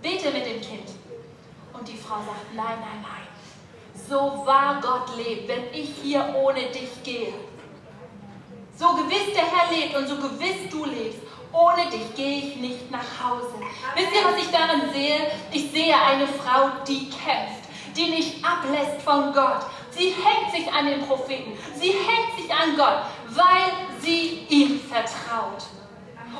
bete 0.03 0.31
mit 0.31 0.47
dem 0.47 0.61
Kind. 0.61 0.89
Und 1.73 1.87
die 1.87 1.97
Frau 1.97 2.17
sagt, 2.17 2.55
nein, 2.55 2.79
nein, 2.81 3.03
nein. 3.03 3.23
So 4.09 4.45
wahr 4.45 4.81
Gott 4.83 5.17
lebt, 5.17 5.49
wenn 5.49 5.73
ich 5.73 5.91
hier 6.03 6.35
ohne 6.35 6.63
dich 6.71 7.03
gehe. 7.03 7.33
So 8.77 8.95
gewiss 8.95 9.35
der 9.35 9.45
Herr 9.45 9.71
lebt 9.73 9.97
und 9.97 10.09
so 10.09 10.17
gewiss 10.17 10.69
du 10.71 10.85
lebst, 10.85 11.21
ohne 11.53 11.89
dich 11.91 12.15
gehe 12.15 12.39
ich 12.39 12.57
nicht 12.57 12.91
nach 12.91 13.05
Hause. 13.23 13.55
Wisst 13.95 14.13
ihr, 14.13 14.25
was 14.25 14.43
ich 14.43 14.51
darin 14.51 14.93
sehe? 14.93 15.31
Ich 15.53 15.71
sehe 15.71 15.95
eine 15.95 16.27
Frau, 16.27 16.71
die 16.89 17.11
kämpft, 17.11 17.69
die 17.97 18.11
nicht 18.11 18.45
ablässt 18.45 19.03
von 19.03 19.33
Gott. 19.33 19.67
Sie 19.91 20.11
hängt 20.11 20.55
sich 20.55 20.73
an 20.73 20.87
den 20.87 21.07
Propheten. 21.07 21.53
Sie 21.77 21.91
hängt 21.91 22.41
sich 22.41 22.53
an 22.53 22.77
Gott, 22.77 23.03
weil 23.29 23.73
sie 24.01 24.47
ihm 24.49 24.81
vertraut. 24.81 25.65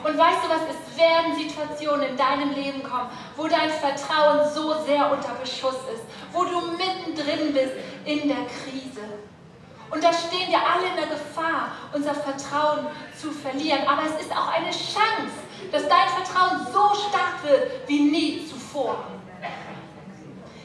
Und 0.05 0.19
weißt 0.19 0.45
du 0.45 0.49
was, 0.49 0.63
es 0.69 0.99
werden 0.99 1.37
Situationen 1.37 2.11
in 2.11 2.17
deinem 2.17 2.53
Leben 2.55 2.83
kommen, 2.83 3.09
wo 3.37 3.47
dein 3.47 3.71
Vertrauen 3.71 4.49
so 4.53 4.85
sehr 4.85 5.13
unter 5.13 5.35
Beschuss 5.35 5.79
ist, 5.95 6.03
wo 6.33 6.45
du 6.45 6.61
mittendrin 6.73 7.53
bist 7.53 7.73
in 8.05 8.29
der 8.29 8.45
Krise. 8.47 9.07
Und 9.91 10.03
da 10.03 10.13
stehen 10.13 10.51
wir 10.51 10.59
alle 10.59 10.89
in 10.89 10.97
der 10.97 11.07
Gefahr, 11.07 11.73
unser 11.93 12.15
Vertrauen 12.15 12.87
zu 13.21 13.31
verlieren. 13.31 13.87
Aber 13.87 14.03
es 14.07 14.25
ist 14.25 14.33
auch 14.33 14.49
eine 14.49 14.71
Chance, 14.71 15.37
dass 15.71 15.87
dein 15.87 16.09
Vertrauen 16.09 16.67
so 16.73 16.95
stark 17.09 17.45
wird 17.45 17.89
wie 17.89 18.01
nie 18.01 18.47
zuvor. 18.49 19.05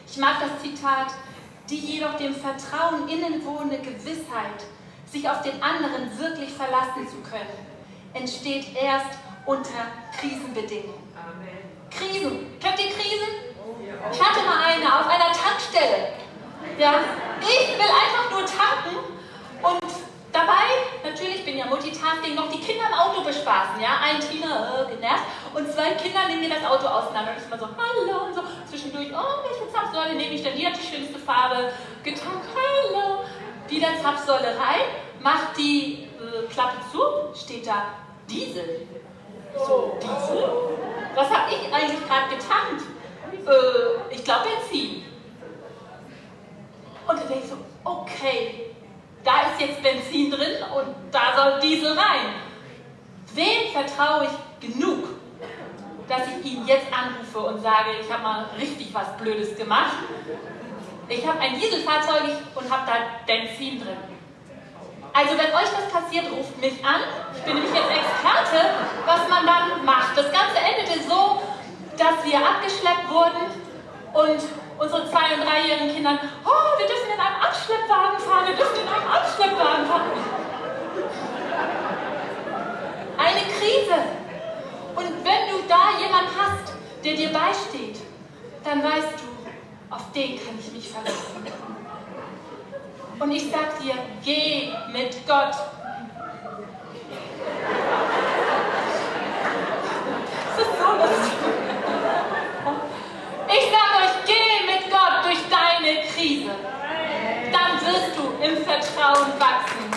Ich 0.09 0.17
mag 0.17 0.37
das 0.39 0.61
Zitat, 0.63 1.13
die 1.69 1.77
jedoch 1.77 2.15
dem 2.15 2.33
Vertrauen 2.33 3.07
innenwohnende 3.09 3.79
Gewissheit, 3.79 4.63
sich 5.11 5.29
auf 5.29 5.41
den 5.41 5.61
anderen 5.61 6.17
wirklich 6.17 6.53
verlassen 6.53 7.07
zu 7.07 7.17
können, 7.29 7.67
entsteht 8.13 8.75
erst 8.75 9.19
unter 9.47 9.87
Krisenbedingungen. 10.19 11.07
Krisen. 11.89 12.59
Kennt 12.59 12.79
ihr 12.79 12.91
Krisen? 12.91 13.47
Ich 14.11 14.21
hatte 14.21 14.45
mal 14.45 14.63
eine 14.65 14.99
auf 14.99 15.07
einer 15.07 15.31
Tankstelle. 15.31 16.13
Ja, 16.77 16.99
ich 17.41 17.69
will 17.73 17.81
einfach 17.81 18.29
nur 18.29 18.45
tanken 18.45 18.97
und 19.63 19.91
dabei, 20.31 20.67
natürlich, 21.03 21.45
bin 21.45 21.57
ja 21.57 21.65
Multitasking, 21.65 22.35
noch 22.35 22.51
die 22.51 22.59
Kinder 22.59 22.85
im 22.87 22.93
Auto 22.93 23.23
bespaßen. 23.23 23.81
Ja, 23.81 23.99
ein 24.03 24.19
Tina 24.19 24.83
äh, 24.83 24.95
genervt 24.95 25.23
und 25.55 25.71
zwei 25.71 25.91
Kinder 25.91 26.27
nehmen 26.27 26.41
mir 26.41 26.49
das 26.49 26.65
Auto 26.65 26.85
auseinander. 26.85 27.31
Und 27.31 27.37
ich 27.39 27.47
immer 27.47 27.57
so, 27.57 27.67
hallo 27.67 28.25
und 28.25 28.35
so. 28.35 28.41
Zwischendurch, 28.69 29.07
oh, 29.13 29.47
welche 29.47 29.71
Zapfsäule 29.71 30.15
nehme 30.15 30.33
ich 30.33 30.43
denn? 30.43 30.55
Die 30.55 30.67
hat 30.67 30.75
die 30.75 30.85
schönste 30.85 31.17
Farbe. 31.17 31.71
Getankt, 32.03 32.45
hallo. 32.53 33.23
Wieder 33.67 33.87
Zapfsäule 34.01 34.57
rein, 34.59 34.85
macht 35.21 35.57
die 35.57 36.07
äh, 36.19 36.47
Klappe 36.51 36.77
zu, 36.91 36.99
steht 37.33 37.65
da 37.65 37.85
Diesel. 38.29 38.87
So, 39.65 39.97
Diesel? 40.01 40.49
Was 41.15 41.29
habe 41.29 41.51
ich 41.51 41.73
eigentlich 41.73 42.07
gerade 42.07 42.29
getankt? 42.29 42.83
Äh, 43.47 44.13
ich 44.13 44.23
glaube 44.23 44.45
Benzin. 44.49 45.03
Und 47.07 47.19
dann 47.19 47.27
denke 47.27 47.43
ich 47.43 47.49
so, 47.49 47.57
okay, 47.83 48.71
da 49.23 49.41
ist 49.41 49.59
jetzt 49.59 49.81
Benzin 49.81 50.31
drin 50.31 50.57
und 50.75 50.95
da 51.11 51.35
soll 51.35 51.59
Diesel 51.59 51.93
rein. 51.93 52.35
Wem 53.33 53.71
vertraue 53.71 54.27
ich 54.27 54.69
genug, 54.69 55.05
dass 56.07 56.21
ich 56.27 56.51
ihn 56.51 56.67
jetzt 56.67 56.87
anrufe 56.91 57.39
und 57.39 57.61
sage, 57.61 57.91
ich 58.01 58.11
habe 58.11 58.23
mal 58.23 58.45
richtig 58.59 58.93
was 58.93 59.15
Blödes 59.17 59.55
gemacht? 59.57 59.97
Ich 61.09 61.25
habe 61.25 61.39
ein 61.39 61.59
Dieselfahrzeug 61.59 62.37
und 62.55 62.69
habe 62.69 62.83
da 62.85 62.93
Benzin 63.25 63.79
drin. 63.79 64.16
Also 65.17 65.31
wenn 65.31 65.49
euch 65.49 65.71
das 65.73 65.89
passiert, 65.89 66.29
ruft 66.29 66.55
mich 66.61 66.85
an. 66.85 67.01
Ich 67.35 67.41
bin 67.41 67.55
nämlich 67.55 67.73
jetzt 67.73 67.89
Experte, 67.89 68.69
was 69.07 69.27
man 69.27 69.47
dann 69.47 69.83
macht. 69.83 70.15
Das 70.15 70.31
Ganze 70.31 70.61
endete 70.61 71.01
so, 71.09 71.41
dass 71.97 72.21
wir 72.21 72.37
abgeschleppt 72.37 73.09
wurden 73.09 73.49
und 74.13 74.39
unsere 74.77 75.09
zwei- 75.09 75.33
und 75.33 75.41
dreijährigen 75.41 75.91
Kinder, 75.91 76.19
oh, 76.45 76.77
wir 76.77 76.85
dürfen 76.85 77.09
in 77.15 77.19
einem 77.19 77.41
Abschleppwagen 77.41 78.19
fahren, 78.19 78.45
wir 78.45 78.55
dürfen 78.55 78.77
in 78.77 78.87
einem 78.87 79.09
Abschleppwagen 79.09 79.85
fahren. 79.87 80.11
Eine 83.17 83.41
Krise. 83.57 83.97
Und 84.95 85.25
wenn 85.25 85.43
du 85.49 85.65
da 85.67 85.97
jemanden 85.97 86.29
hast, 86.37 86.73
der 87.03 87.15
dir 87.15 87.33
beisteht, 87.33 87.97
dann 88.63 88.83
weißt 88.83 89.17
du, 89.17 89.95
auf 89.95 90.11
den 90.11 90.37
kann 90.37 90.59
ich 90.59 90.71
mich 90.73 90.89
verlassen. 90.91 91.66
Und 93.19 93.31
ich 93.31 93.49
sag 93.51 93.79
dir, 93.81 93.95
geh 94.23 94.71
mit 94.91 95.25
Gott. 95.27 95.55
Das 100.55 100.65
ist 100.65 100.77
so 100.77 100.89
lustig. 100.97 101.33
Ich 103.49 103.71
sag 103.71 103.89
euch, 104.01 104.15
geh 104.25 104.65
mit 104.71 104.91
Gott 104.91 105.25
durch 105.25 105.41
deine 105.49 106.01
Krise. 106.03 106.51
Dann 107.51 107.71
wirst 107.85 108.17
du 108.17 108.23
im 108.43 108.63
Vertrauen 108.63 109.31
wachsen. 109.39 109.87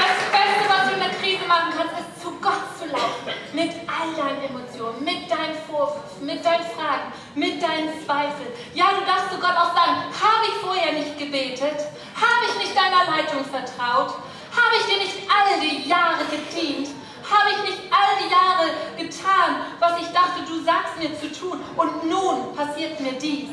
Das 0.00 0.18
Beste, 0.32 0.64
was 0.68 0.88
du 0.88 0.94
in 0.94 1.00
der 1.00 1.14
Krise 1.20 1.46
machen 1.46 1.72
kannst, 1.76 1.94
ist 1.98 2.22
zu 2.22 2.30
Gott 2.40 2.62
zu 2.78 2.86
laufen. 2.86 3.32
Mit 3.52 3.70
all 3.86 4.12
deinen 4.16 4.42
Emotionen, 4.50 5.04
mit 5.04 5.30
deinen 5.30 5.54
Vorwürfen, 5.70 6.26
mit 6.26 6.44
deinen 6.44 6.66
Fragen, 6.74 7.12
mit 7.36 7.62
deinen 7.62 8.04
Zweifeln. 8.04 8.50
Ja, 8.74 8.86
du 8.98 9.06
darfst 9.06 9.30
zu 9.30 9.38
Gott 9.38 9.54
auch 9.56 9.72
sagen, 9.72 10.10
habe 10.10 10.44
ich 10.48 10.54
vorher 10.60 10.92
nicht 10.92 11.16
gebetet? 11.16 11.86
Habe 12.18 12.44
ich 12.50 12.58
nicht 12.58 12.76
deiner 12.76 13.06
Leitung 13.06 13.44
vertraut? 13.44 14.18
Habe 14.50 14.74
ich 14.78 14.86
dir 14.86 14.98
nicht 14.98 15.18
all 15.30 15.60
die 15.60 15.88
Jahre 15.88 16.24
gedient? 16.26 16.88
Habe 17.24 17.50
ich 17.50 17.62
nicht 17.70 17.82
all 17.90 18.18
die 18.20 18.30
Jahre 18.30 18.74
getan, 18.98 19.64
was 19.78 19.98
ich 20.02 20.08
dachte, 20.12 20.42
mir 20.98 21.18
zu 21.18 21.30
tun? 21.32 21.60
Und 21.76 22.08
nun 22.08 22.54
passiert 22.54 23.00
mir 23.00 23.12
dies. 23.12 23.50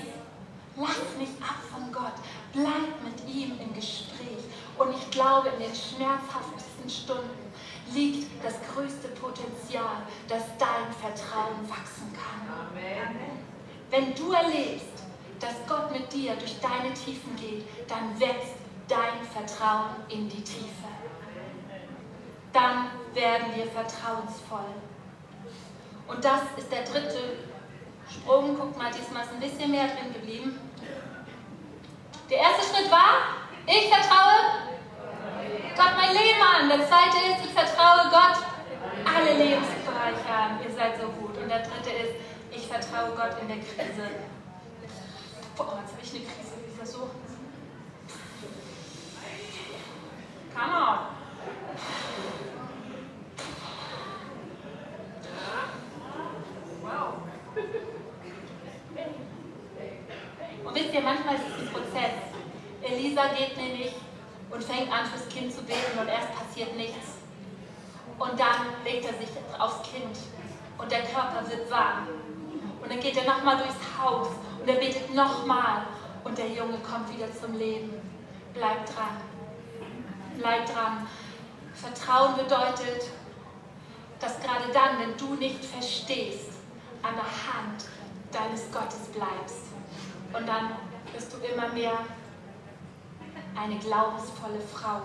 Lass 0.77 1.17
nicht 1.17 1.33
ab 1.41 1.57
von 1.71 1.91
Gott. 1.91 2.13
Bleib 2.53 3.03
mit 3.03 3.27
ihm 3.27 3.59
im 3.59 3.73
Gespräch. 3.73 4.43
Und 4.77 4.95
ich 4.95 5.11
glaube, 5.11 5.49
in 5.49 5.59
den 5.59 5.75
schmerzhaftesten 5.75 6.89
Stunden 6.89 7.53
liegt 7.93 8.43
das 8.43 8.55
größte 8.73 9.09
Potenzial, 9.09 10.03
dass 10.27 10.43
dein 10.57 10.91
Vertrauen 10.99 11.69
wachsen 11.69 12.11
kann. 12.13 12.41
Amen. 12.71 13.39
Wenn 13.89 14.15
du 14.15 14.31
erlebst, 14.31 15.03
dass 15.39 15.53
Gott 15.67 15.91
mit 15.91 16.11
dir 16.13 16.33
durch 16.35 16.59
deine 16.59 16.93
Tiefen 16.93 17.35
geht, 17.35 17.65
dann 17.87 18.17
wächst 18.19 18.55
dein 18.87 19.21
Vertrauen 19.33 19.95
in 20.09 20.29
die 20.29 20.41
Tiefe. 20.41 20.87
Dann 22.53 22.87
werden 23.13 23.47
wir 23.55 23.65
vertrauensvoll. 23.65 24.73
Und 26.11 26.25
das 26.25 26.41
ist 26.57 26.69
der 26.71 26.83
dritte 26.83 27.37
Sprung. 28.09 28.57
Guck 28.59 28.77
mal, 28.77 28.91
diesmal 28.91 29.23
ist 29.23 29.31
ein 29.31 29.39
bisschen 29.39 29.71
mehr 29.71 29.87
drin 29.87 30.13
geblieben. 30.13 30.59
Der 32.29 32.37
erste 32.37 32.63
Schritt 32.63 32.91
war, 32.91 33.39
ich 33.65 33.87
vertraue 33.87 34.67
Gott 35.75 35.93
mein 35.95 36.11
Leben 36.11 36.41
an. 36.41 36.67
Der 36.67 36.85
zweite 36.87 37.17
ist, 37.31 37.45
ich 37.45 37.53
vertraue 37.53 38.09
Gott 38.09 38.43
alle 39.05 39.33
Lebensbereiche 39.37 40.29
an. 40.29 40.59
Ihr 40.63 40.73
seid 40.75 40.99
so 40.99 41.07
gut. 41.07 41.37
Und 41.37 41.47
der 41.47 41.59
dritte 41.59 41.89
ist, 41.91 42.15
ich 42.51 42.67
vertraue 42.67 43.11
Gott 43.15 43.41
in 43.41 43.47
der 43.47 43.57
Krise. 43.57 44.09
Boah, 45.55 45.79
jetzt 45.81 45.93
habe 45.93 46.03
ich 46.03 46.11
eine 46.11 46.25
Krise. 46.25 46.55
Ist 46.67 46.81
das 46.81 46.91
so? 46.91 47.09
Come 50.53 50.73
on. 50.75 51.20
Wisst 60.91 61.03
ihr, 61.03 61.09
manchmal 61.09 61.35
ein 61.35 61.71
Prozess. 61.71 62.11
Elisa 62.81 63.27
geht 63.27 63.55
nämlich 63.55 63.93
und 64.49 64.61
fängt 64.61 64.91
an, 64.91 65.05
fürs 65.05 65.29
Kind 65.29 65.53
zu 65.53 65.63
beten 65.63 65.97
und 65.97 66.09
erst 66.09 66.27
passiert 66.35 66.75
nichts. 66.75 67.15
Und 68.19 68.37
dann 68.37 68.67
legt 68.83 69.05
er 69.05 69.13
sich 69.13 69.29
aufs 69.57 69.89
Kind 69.89 70.17
und 70.77 70.91
der 70.91 71.03
Körper 71.03 71.49
wird 71.49 71.71
warm. 71.71 72.09
Und 72.81 72.91
dann 72.91 72.99
geht 72.99 73.15
er 73.15 73.23
nochmal 73.23 73.55
durchs 73.55 73.77
Haus 73.97 74.27
und 74.59 74.67
er 74.67 74.75
betet 74.75 75.15
nochmal 75.15 75.85
und 76.25 76.37
der 76.37 76.49
Junge 76.49 76.77
kommt 76.79 77.09
wieder 77.15 77.33
zum 77.39 77.53
Leben. 77.57 77.93
Bleib 78.53 78.85
dran. 78.85 79.15
Bleib 80.37 80.65
dran. 80.65 81.07
Vertrauen 81.73 82.35
bedeutet, 82.35 83.03
dass 84.19 84.41
gerade 84.41 84.69
dann, 84.73 84.99
wenn 84.99 85.15
du 85.15 85.35
nicht 85.35 85.63
verstehst, 85.63 86.49
an 87.01 87.13
der 87.15 87.23
Hand 87.23 87.85
deines 88.33 88.69
Gottes 88.73 89.07
bleibst. 89.13 89.70
Und 90.33 90.47
dann 90.47 90.71
wirst 91.13 91.33
du 91.33 91.37
immer 91.37 91.67
mehr 91.69 91.93
eine 93.55 93.77
glaubensvolle 93.79 94.61
Frau. 94.73 95.01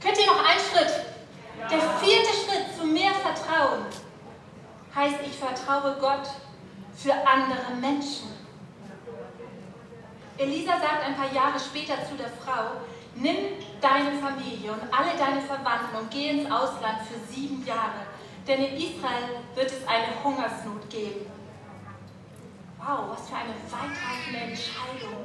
Könnt 0.00 0.18
ihr 0.18 0.26
noch 0.26 0.44
einen 0.44 0.60
Schritt? 0.60 1.06
Der 1.70 1.80
vierte 1.80 2.28
Schritt 2.28 2.76
zu 2.78 2.86
mehr 2.86 3.12
Vertrauen 3.14 3.84
heißt, 4.94 5.16
ich 5.24 5.38
vertraue 5.38 5.96
Gott 6.00 6.28
für 6.96 7.12
andere 7.12 7.74
Menschen. 7.80 8.28
Elisa 10.38 10.72
sagt 10.72 11.04
ein 11.06 11.14
paar 11.14 11.32
Jahre 11.32 11.58
später 11.58 11.94
zu 12.04 12.16
der 12.16 12.28
Frau, 12.28 12.80
nimm 13.14 13.36
deine 13.80 14.12
Familie 14.18 14.72
und 14.72 14.82
alle 14.92 15.16
deine 15.16 15.40
Verwandten 15.40 15.96
und 15.96 16.10
geh 16.10 16.30
ins 16.30 16.50
Ausland 16.50 16.98
für 17.02 17.32
sieben 17.32 17.64
Jahre, 17.64 18.06
denn 18.46 18.64
in 18.64 18.76
Israel 18.76 19.40
wird 19.54 19.70
es 19.70 19.86
eine 19.86 20.22
Hungersnot 20.22 20.88
geben. 20.90 21.26
Wow, 22.84 23.10
was 23.10 23.28
für 23.28 23.36
eine 23.36 23.54
weitreichende 23.70 24.40
Entscheidung. 24.50 25.22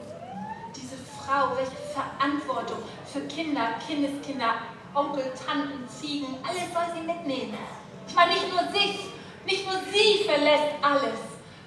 Diese 0.76 0.96
Frau, 0.96 1.58
welche 1.58 1.74
Verantwortung 1.90 2.78
für 3.12 3.22
Kinder, 3.22 3.74
Kindeskinder, 3.82 4.62
Onkel, 4.94 5.34
Tanten, 5.34 5.90
Ziegen, 5.90 6.38
alles 6.48 6.70
soll 6.72 6.86
sie 6.94 7.02
mitnehmen. 7.02 7.58
Ich 8.08 8.14
meine, 8.14 8.34
nicht 8.34 8.48
nur 8.52 8.62
sich, 8.72 9.10
nicht 9.48 9.66
nur 9.66 9.82
sie 9.92 10.24
verlässt 10.26 10.78
alles, 10.84 11.18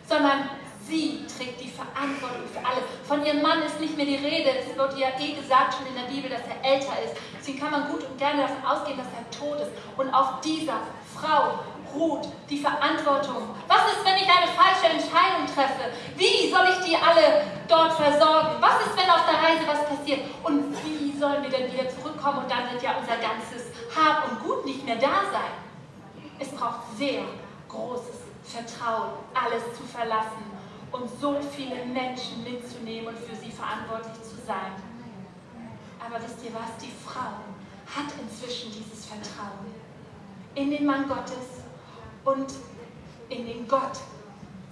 sondern 0.07 0.51
sie 0.87 1.27
trägt 1.27 1.61
die 1.61 1.71
Verantwortung 1.71 2.47
für 2.55 2.65
alles. 2.65 2.85
Von 3.03 3.27
ihrem 3.27 3.43
Mann 3.43 3.61
ist 3.65 3.81
nicht 3.81 3.97
mehr 3.97 4.07
die 4.07 4.23
Rede. 4.23 4.51
Es 4.61 4.77
wird 4.77 4.97
ja 4.97 5.09
eh 5.19 5.33
gesagt 5.33 5.75
schon 5.75 5.89
in 5.89 5.97
der 5.97 6.09
Bibel, 6.09 6.31
dass 6.31 6.47
er 6.47 6.63
älter 6.63 7.03
ist. 7.03 7.17
Deswegen 7.37 7.59
kann 7.59 7.73
man 7.73 7.91
gut 7.91 8.05
und 8.05 8.17
gerne 8.17 8.43
davon 8.43 8.65
ausgehen, 8.65 8.97
dass 8.97 9.09
er 9.11 9.29
tot 9.37 9.59
ist. 9.59 9.73
Und 9.97 10.15
auf 10.15 10.41
dieser 10.41 10.79
Frau 11.17 11.65
ruht 11.95 12.29
die 12.49 12.59
Verantwortung. 12.59 13.55
Was 13.69 13.93
ist, 13.93 14.05
wenn 14.05 14.17
ich 14.17 14.29
eine 14.29 14.51
falsche 14.53 14.87
Entscheidung 14.93 15.47
treffe? 15.47 15.93
Wie 16.17 16.51
soll 16.51 16.67
ich 16.71 16.85
die 16.85 16.97
alle 16.97 17.45
dort 17.69 17.93
versorgen? 17.93 18.57
Was 18.61 18.87
ist, 18.87 18.97
wenn 18.97 19.11
auf 19.11 19.25
der 19.29 19.39
Reise 19.41 19.67
was 19.67 19.87
passiert? 19.87 20.21
Und 20.43 20.75
wie 20.85 21.19
sollen 21.19 21.43
wir 21.43 21.51
denn 21.51 21.73
wieder 21.73 21.89
zurückkommen? 21.89 22.39
Und 22.39 22.51
dann 22.51 22.71
wird 22.73 22.83
ja 22.83 22.97
unser 22.99 23.17
ganzes 23.17 23.73
Hab 23.95 24.31
und 24.31 24.43
Gut 24.43 24.65
nicht 24.65 24.85
mehr 24.85 24.97
da 24.97 25.25
sein. 25.31 25.55
Es 26.39 26.49
braucht 26.49 26.97
sehr 26.97 27.23
großes 27.69 28.25
Vertrauen, 28.45 29.11
alles 29.35 29.63
zu 29.77 29.85
verlassen 29.85 30.51
und 30.93 31.09
so 31.21 31.39
viele 31.55 31.85
Menschen 31.85 32.43
mitzunehmen 32.43 33.09
und 33.09 33.19
für 33.19 33.37
sie 33.37 33.51
verantwortlich 33.51 34.21
zu 34.23 34.37
sein. 34.47 34.73
Aber 36.05 36.17
wisst 36.25 36.43
ihr 36.45 36.53
was? 36.55 36.77
Die 36.83 36.93
Frau 37.05 37.31
hat 37.95 38.11
inzwischen 38.21 38.73
dieses 38.73 39.07
Vertrauen 39.07 39.75
in 40.55 40.71
den 40.71 40.85
Mann 40.85 41.07
Gottes 41.09 41.60
und 42.25 42.53
in 43.29 43.47
den 43.47 43.69
Gott 43.69 43.99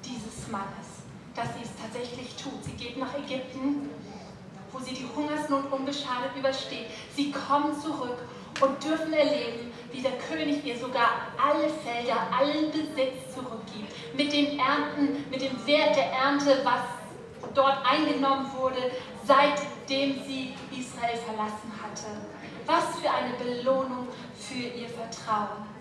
dieses 0.04 0.48
Mannes, 0.50 1.04
dass 1.34 1.54
sie 1.54 1.62
es 1.62 1.70
tatsächlich 1.80 2.34
tut. 2.36 2.64
Sie 2.64 2.72
geht 2.72 2.98
nach 2.98 3.14
Ägypten, 3.14 3.90
wo 4.72 4.78
sie 4.80 4.94
die 4.94 5.06
Hungersnot 5.14 5.72
unbeschadet 5.72 6.36
übersteht. 6.36 6.86
Sie 7.14 7.30
kommen 7.30 7.78
zurück 7.80 8.18
und 8.60 8.84
dürfen 8.84 9.12
erleben, 9.12 9.72
wie 9.92 10.02
der 10.02 10.18
König 10.18 10.64
ihr 10.64 10.76
sogar 10.76 11.08
alle 11.42 11.68
Felder, 11.68 12.28
allen 12.36 12.70
Besitz 12.70 13.34
zurückgibt. 13.34 13.92
Mit 14.14 14.32
den 14.32 14.58
Ernten, 14.58 15.24
mit 15.30 15.40
dem 15.40 15.66
Wert 15.66 15.96
der 15.96 16.12
Ernte, 16.12 16.60
was 16.64 17.52
dort 17.54 17.78
eingenommen 17.86 18.50
wurde, 18.56 18.90
seitdem 19.24 20.22
sie 20.24 20.54
Israel 20.72 21.16
verlassen 21.16 21.72
hatte. 21.80 22.20
Was 22.66 22.98
für 22.98 23.10
eine 23.10 23.34
Belohnung 23.34 24.08
für 24.36 24.58
ihr 24.58 24.88
Vertrauen 24.88 25.77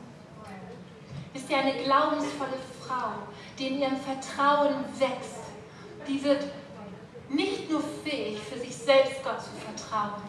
ist 1.37 1.49
ja 1.51 1.59
eine 1.59 1.83
glaubensvolle 1.83 2.57
Frau, 2.81 3.11
die 3.57 3.67
in 3.67 3.81
ihrem 3.81 3.97
Vertrauen 3.97 4.83
wächst. 4.97 5.45
Die 6.07 6.23
wird 6.23 6.43
nicht 7.29 7.69
nur 7.69 7.81
fähig, 8.03 8.39
für 8.39 8.57
sich 8.57 8.75
selbst 8.75 9.23
Gott 9.23 9.39
zu 9.41 9.51
vertrauen, 9.63 10.21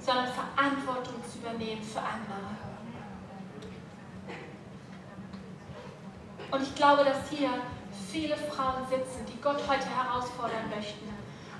sondern 0.00 0.26
Verantwortung 0.26 1.14
zu 1.30 1.38
übernehmen 1.38 1.82
für 1.82 2.00
andere. 2.00 2.56
Und 6.50 6.62
ich 6.62 6.74
glaube, 6.74 7.04
dass 7.04 7.28
hier 7.30 7.50
viele 8.10 8.36
Frauen 8.36 8.86
sitzen, 8.88 9.26
die 9.26 9.40
Gott 9.40 9.60
heute 9.68 9.86
herausfordern 9.86 10.70
möchten, 10.74 11.08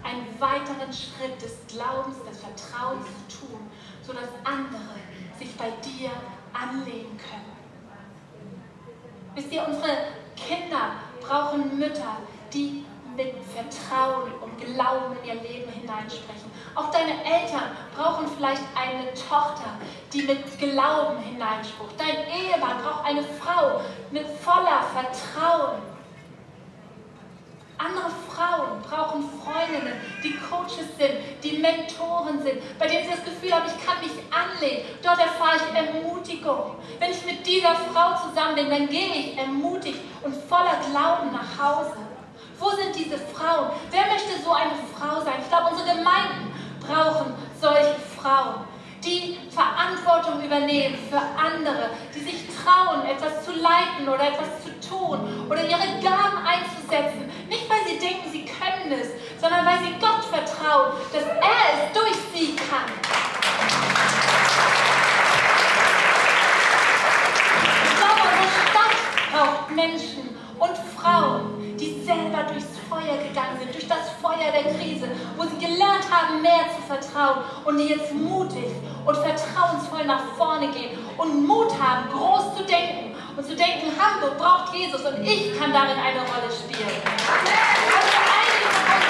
einen 0.03 0.27
weiteren 0.41 0.93
Schritt 0.93 1.41
des 1.43 1.59
Glaubens, 1.69 2.17
des 2.29 2.39
Vertrauens 2.39 3.05
zu 3.29 3.41
tun, 3.41 3.61
sodass 4.03 4.29
andere 4.45 4.97
sich 5.39 5.55
bei 5.57 5.71
dir 5.83 6.11
anlehnen 6.53 7.19
können. 7.19 7.56
Wisst 9.37 9.53
ihr, 9.53 9.67
unsere 9.67 9.91
Kinder 10.35 10.93
brauchen 11.21 11.79
Mütter, 11.79 12.17
die 12.55 12.87
mit 13.15 13.35
Vertrauen 13.55 14.33
und 14.41 14.57
Glauben 14.59 15.15
in 15.23 15.29
ihr 15.29 15.35
Leben 15.35 15.71
hineinsprechen. 15.71 16.51
Auch 16.75 16.91
deine 16.91 17.23
Eltern 17.23 17.71
brauchen 17.95 18.27
vielleicht 18.35 18.63
eine 18.75 19.13
Tochter, 19.13 19.69
die 20.11 20.23
mit 20.23 20.59
Glauben 20.59 21.19
hineinspricht. 21.19 21.99
Dein 21.99 22.17
Ehemann 22.29 22.83
braucht 22.83 23.05
eine 23.05 23.23
Frau 23.23 23.83
mit 24.11 24.27
voller 24.27 24.83
Vertrauen. 24.95 25.83
Andere 27.79 28.11
Frauen 28.29 28.81
brauchen 28.83 29.29
Freundinnen, 29.43 30.01
die 30.23 30.37
Coaches 30.37 30.89
sind, 30.99 31.13
die 31.43 31.59
Mentoren 31.59 32.43
sind, 32.43 32.79
bei 32.79 32.87
denen 32.87 33.05
sie 33.05 33.11
das 33.11 33.25
Gefühl 33.25 33.53
haben, 33.53 33.67
ich 33.67 33.87
kann 33.87 34.01
mich 34.01 34.13
anlehnen. 34.33 34.85
Dort 35.03 35.19
erfahre 35.19 35.57
ich 35.57 35.77
Ermutigung. 35.77 36.77
Wenn 36.99 37.11
ich 37.11 37.25
mit 37.27 37.47
dieser 37.47 37.75
Frau 37.75 38.17
zusammen 38.29 38.55
bin, 38.55 38.71
dann 38.71 38.89
gehe 38.89 39.09
ich 39.09 39.39
ermutigt 39.39 40.01
und 40.23 40.35
voller 40.35 40.81
Glauben 40.91 41.33
nach 41.33 41.59
Hause. 41.61 41.97
Wo 42.59 42.71
sind 42.71 42.97
diese 42.97 43.19
Frauen? 43.19 43.71
Wer 43.91 44.07
möchte 44.07 44.43
so 44.43 44.53
eine 44.53 44.73
Frau 44.97 45.21
sein? 45.21 45.35
Ich 45.43 45.49
glaube, 45.49 45.71
unsere 45.71 45.97
Gemeinden 45.97 46.53
brauchen 46.81 47.35
solche 47.61 47.95
Frauen 48.17 48.65
die 49.05 49.39
Verantwortung 49.51 50.45
übernehmen 50.45 50.97
für 51.09 51.19
andere, 51.19 51.91
die 52.15 52.21
sich 52.21 52.45
trauen, 52.49 53.07
etwas 53.07 53.45
zu 53.45 53.53
leiten 53.53 54.09
oder 54.09 54.29
etwas 54.29 54.63
zu 54.63 54.89
tun 54.89 55.47
oder 55.49 55.63
ihre 55.63 56.03
Gaben 56.03 56.39
einzusetzen. 56.45 57.31
Nicht, 57.49 57.69
weil 57.69 57.87
sie 57.87 57.99
denken, 57.99 58.31
sie 58.31 58.45
können 58.45 58.93
es, 58.93 59.09
sondern 59.41 59.65
weil 59.65 59.79
sie 59.79 59.95
Gott 60.01 60.25
vertrauen, 60.25 60.93
dass 61.13 61.25
er 61.25 61.67
es 61.75 61.93
durch 61.93 62.17
sie 62.35 62.57
kann. 62.57 62.91
Ich 67.85 67.97
glaube, 67.99 68.21
unsere 68.23 68.51
Stadt 68.71 68.97
braucht 69.33 69.71
Menschen 69.71 70.37
und 70.59 70.77
Frauen, 70.99 71.66
selber 72.07 72.45
durchs 72.47 72.79
Feuer 72.89 73.19
gegangen 73.19 73.59
sind, 73.59 73.75
durch 73.75 73.89
das 73.89 74.15
Feuer 74.23 74.55
der 74.55 74.73
Krise, 74.79 75.11
wo 75.37 75.43
sie 75.43 75.59
gelernt 75.59 76.07
haben, 76.09 76.41
mehr 76.41 76.71
zu 76.71 76.81
vertrauen 76.87 77.43
und 77.65 77.79
die 77.79 77.89
jetzt 77.89 78.15
mutig 78.15 78.71
und 79.05 79.17
vertrauensvoll 79.17 80.07
nach 80.07 80.23
vorne 80.39 80.69
gehen 80.69 80.97
und 81.19 81.47
Mut 81.47 81.75
haben, 81.83 82.09
groß 82.11 82.57
zu 82.57 82.63
denken 82.65 83.17
und 83.37 83.45
zu 83.45 83.57
denken, 83.57 83.91
Hamburg 83.99 84.39
braucht 84.39 84.73
Jesus 84.73 85.03
und 85.05 85.21
ich 85.27 85.59
kann 85.59 85.73
darin 85.73 85.99
eine 85.99 86.21
Rolle 86.21 86.49
spielen. 86.49 87.03
Also 87.03 88.17
einige 88.39 88.71
von 88.79 89.03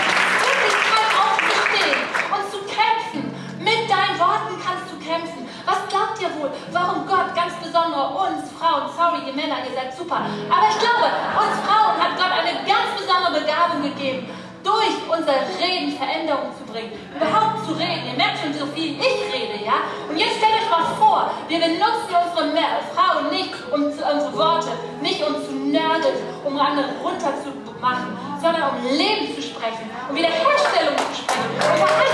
uns 1.20 1.44
wirklich 1.52 1.96
und 2.32 2.44
zu 2.50 2.58
kämpfen. 2.64 3.30
Mit 3.60 3.90
deinen 3.90 4.18
Worten 4.18 4.56
kannst 4.64 4.90
du 4.90 4.96
kämpfen. 4.98 5.45
Was 5.66 5.82
glaubt 5.90 6.14
ihr 6.22 6.30
wohl, 6.38 6.50
warum 6.70 7.06
Gott 7.06 7.34
ganz 7.34 7.58
besonders 7.58 8.14
uns 8.14 8.54
Frauen, 8.54 8.86
sorry, 8.94 9.26
ihr 9.26 9.34
Männer, 9.34 9.66
ihr 9.66 9.74
seid 9.74 9.90
super, 9.90 10.22
aber 10.22 10.66
ich 10.70 10.78
glaube, 10.78 11.10
uns 11.42 11.58
Frauen 11.66 11.98
hat 11.98 12.14
Gott 12.14 12.30
eine 12.30 12.62
ganz 12.62 12.94
besondere 12.94 13.42
Begabung 13.42 13.82
gegeben, 13.82 14.30
durch 14.62 14.94
unser 15.06 15.46
Reden 15.58 15.96
Veränderung 15.98 16.50
zu 16.54 16.66
bringen, 16.70 16.90
überhaupt 17.14 17.66
zu 17.66 17.72
reden. 17.74 18.02
Ihr 18.10 18.18
merkt 18.18 18.42
schon, 18.42 18.52
so 18.52 18.66
viel 18.74 18.98
ich 18.98 19.18
rede, 19.30 19.62
ja? 19.64 19.86
Und 20.08 20.18
jetzt 20.18 20.38
stellt 20.38 20.58
euch 20.58 20.70
mal 20.70 20.86
vor, 20.98 21.30
wir 21.46 21.58
benutzen 21.58 22.10
unsere 22.10 22.50
Frauen 22.94 23.30
nicht, 23.30 23.54
um 23.70 23.84
unsere 23.86 24.36
Worte, 24.36 24.70
nicht 25.00 25.22
um 25.22 25.34
zu 25.34 25.52
nörgeln, 25.52 26.18
um 26.44 26.58
andere 26.58 26.90
runterzumachen, 27.02 28.18
sondern 28.42 28.70
um 28.70 28.82
Leben 28.90 29.34
zu 29.34 29.42
sprechen, 29.42 29.90
um 30.10 30.14
Wiederherstellung 30.16 30.98
zu 30.98 31.14
sprechen, 31.14 31.50
um 31.58 32.05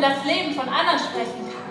in 0.00 0.08
das 0.08 0.24
Leben 0.24 0.54
von 0.54 0.66
anderen 0.66 0.98
sprechen 0.98 1.44
kann? 1.52 1.68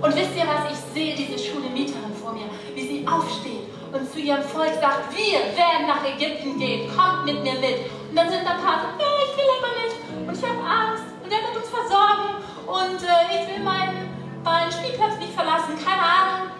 Und 0.00 0.14
wisst 0.14 0.36
ihr 0.36 0.46
was? 0.46 0.70
Ich 0.70 0.78
sehe 0.94 1.16
diese 1.16 1.36
Schulemieterin 1.36 2.14
vor 2.22 2.32
mir, 2.32 2.46
wie 2.74 2.86
sie 2.86 3.06
aufsteht 3.08 3.66
und 3.92 4.12
zu 4.12 4.20
ihrem 4.20 4.42
Volk 4.42 4.74
sagt, 4.80 5.16
wir 5.16 5.40
werden 5.56 5.86
nach 5.88 6.04
Ägypten 6.04 6.58
gehen, 6.58 6.88
kommt 6.94 7.24
mit 7.24 7.42
mir 7.42 7.54
mit. 7.54 7.90
Und 8.10 8.16
dann 8.16 8.28
sind 8.30 8.44
da 8.44 8.50
ein 8.52 8.62
paar, 8.62 8.82
so, 8.82 8.88
nee, 8.98 9.24
ich 9.26 9.36
will 9.36 9.50
aber 9.58 9.72
nicht 9.82 9.96
und 10.28 10.34
ich 10.36 10.44
habe 10.44 10.62
Angst 10.62 11.04
und 11.22 11.32
der 11.32 11.38
wird 11.38 11.56
uns 11.56 11.68
versorgen 11.68 12.38
und 12.66 13.02
äh, 13.02 13.34
ich 13.34 13.48
will 13.50 13.64
meinen, 13.64 14.10
meinen 14.44 14.70
Spielplatz 14.70 15.18
nicht 15.18 15.32
verlassen, 15.32 15.74
keine 15.82 16.02
Ahnung. 16.02 16.50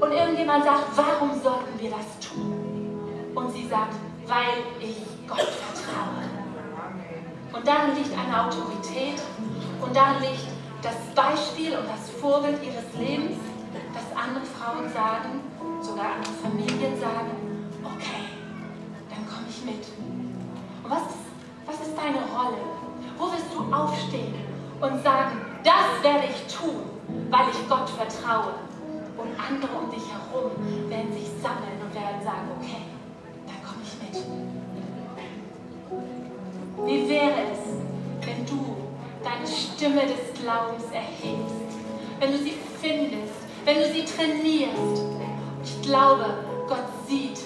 Und 0.00 0.12
irgendjemand 0.12 0.64
sagt, 0.64 0.84
warum 0.96 1.30
sollten 1.40 1.78
wir 1.78 1.90
das 1.90 2.28
tun? 2.28 3.32
Und 3.34 3.52
sie 3.52 3.68
sagt, 3.68 3.94
weil 4.26 4.64
ich 4.80 4.96
Gott 5.28 5.46
vertraue. 5.46 6.35
Und 7.56 7.66
darin 7.66 7.96
liegt 7.96 8.12
eine 8.12 8.44
Autorität 8.44 9.22
und 9.80 9.96
darin 9.96 10.20
liegt 10.20 10.46
das 10.82 10.96
Beispiel 11.14 11.76
und 11.76 11.88
das 11.88 12.10
Vorbild 12.20 12.62
ihres 12.62 12.84
Lebens, 12.98 13.38
dass 13.94 14.04
andere 14.12 14.44
Frauen 14.44 14.92
sagen, 14.92 15.40
sogar 15.80 16.16
andere 16.16 16.32
Familien 16.42 17.00
sagen, 17.00 17.32
okay, 17.82 18.28
dann 19.08 19.24
komme 19.26 19.48
ich 19.48 19.64
mit. 19.64 19.88
Und 20.84 20.90
was 20.90 21.16
was 21.66 21.80
ist 21.80 21.96
deine 21.98 22.22
Rolle? 22.30 22.62
Wo 23.18 23.24
wirst 23.26 23.50
du 23.52 23.74
aufstehen 23.74 24.34
und 24.80 25.02
sagen, 25.02 25.40
das 25.64 26.02
werde 26.02 26.28
ich 26.30 26.54
tun, 26.54 26.86
weil 27.30 27.46
ich 27.50 27.68
Gott 27.68 27.90
vertraue? 27.90 28.54
Und 29.18 29.30
andere 29.36 29.72
um 29.82 29.90
dich 29.90 30.04
herum 30.06 30.52
werden 30.88 31.12
sich 31.12 31.26
sammeln 31.42 31.80
und 31.82 31.92
werden 31.92 32.22
sagen, 32.22 32.50
okay, 32.60 32.82
dann 33.46 33.60
komme 33.66 33.82
ich 33.82 33.96
mit. 34.00 34.45
Wie 36.84 37.08
wäre 37.08 37.52
es, 37.52 38.26
wenn 38.26 38.44
du 38.44 38.76
deine 39.24 39.46
Stimme 39.46 40.02
des 40.02 40.40
Glaubens 40.40 40.84
erhebst, 40.92 41.54
wenn 42.20 42.32
du 42.32 42.38
sie 42.38 42.54
findest, 42.80 43.34
wenn 43.64 43.78
du 43.78 43.92
sie 43.92 44.04
trainierst? 44.04 45.02
Ich 45.64 45.82
glaube, 45.82 46.26
Gott 46.68 46.86
sieht 47.08 47.40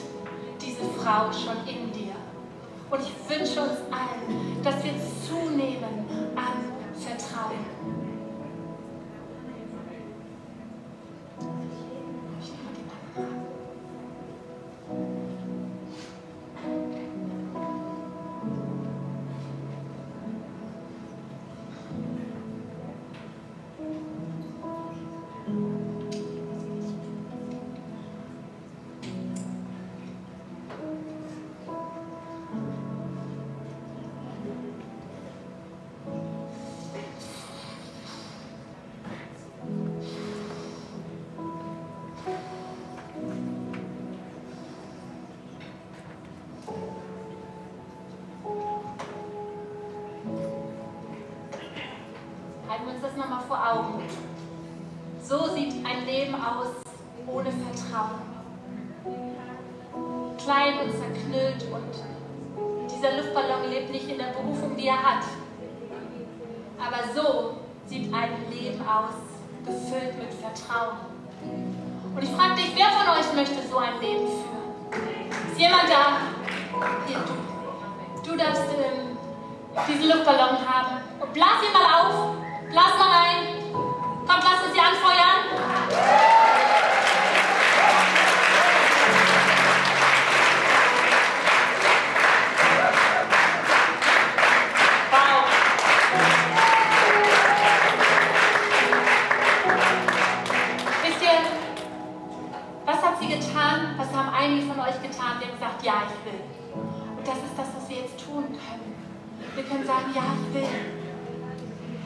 diese 0.60 0.84
Frau 0.98 1.32
schon 1.32 1.56
in 1.66 1.92
dir. 1.92 2.14
Und 2.90 3.00
ich 3.00 3.12
wünsche 3.28 3.60
uns 3.62 3.78
allen, 3.90 4.62
dass 4.64 4.82
wir 4.82 4.92
zunehmen 5.26 6.06
an 6.34 6.72
Vertrauen. 6.98 8.09
gefüllt 69.90 70.16
mit 70.18 70.32
Vertrauen. 70.34 70.98
Und 72.14 72.22
ich 72.22 72.30
frage 72.30 72.54
dich, 72.54 72.72
wer 72.76 72.90
von 72.90 73.08
euch 73.18 73.32
möchte 73.34 73.66
so 73.68 73.78
ein 73.78 74.00
Leben 74.00 74.26
führen? 74.26 75.50
Ist 75.50 75.58
jemand 75.58 75.88
da? 75.88 76.18
Hier, 77.06 77.18
du. 77.18 78.30
Du 78.30 78.36
darfst 78.36 78.62
ähm, 78.62 79.18
diesen 79.88 80.08
Luftballon 80.08 80.58
haben. 80.66 81.00
Und 81.20 81.32
blas 81.32 81.62
ihn 81.66 81.72
mal 81.72 82.06
auf. 82.06 82.36
Blas 82.70 82.98
mal 82.98 83.10
ein. 83.22 83.72
Komm, 83.72 84.26
lass 84.26 84.66
uns 84.66 84.74
hier 84.74 84.82
anfeuern. 84.82 86.39
einige 104.40 104.66
von 104.72 104.80
euch 104.80 104.96
getan, 105.04 105.36
die 105.36 105.44
haben 105.44 105.56
gesagt, 105.60 105.84
ja, 105.84 106.08
ich 106.08 106.16
will. 106.24 106.40
Und 106.72 107.24
das 107.28 107.36
ist 107.44 107.56
das, 107.56 107.68
was 107.76 107.84
wir 107.92 107.98
jetzt 108.00 108.16
tun 108.16 108.48
können. 108.56 108.88
Wir 109.54 109.64
können 109.64 109.84
sagen, 109.84 110.08
ja, 110.16 110.24
ich 110.32 110.48
will. 110.56 110.76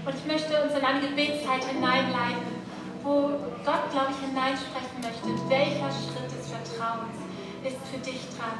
Und 0.04 0.14
ich 0.18 0.26
möchte 0.26 0.52
uns 0.62 0.74
in 0.74 0.84
eine 0.84 1.00
Gebetszeit 1.00 1.64
hineinleiten, 1.64 2.58
wo 3.02 3.38
Gott, 3.62 3.86
glaube 3.94 4.10
ich, 4.10 4.20
hineinsprechen 4.26 4.98
möchte, 5.00 5.30
welcher 5.48 5.90
Schritt 5.94 6.28
des 6.28 6.50
Vertrauens 6.50 7.16
ist 7.62 7.80
für 7.88 8.02
dich 8.02 8.20
dran. 8.34 8.58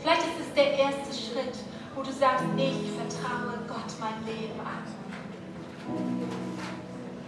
Vielleicht 0.00 0.22
ist 0.22 0.48
es 0.48 0.54
der 0.54 0.78
erste 0.78 1.12
Schritt, 1.12 1.54
wo 1.94 2.02
du 2.02 2.10
sagst, 2.10 2.44
ich 2.56 2.88
vertraue 2.96 3.60
Gott 3.68 3.90
mein 4.00 4.16
Leben 4.24 4.58
an. 4.64 4.82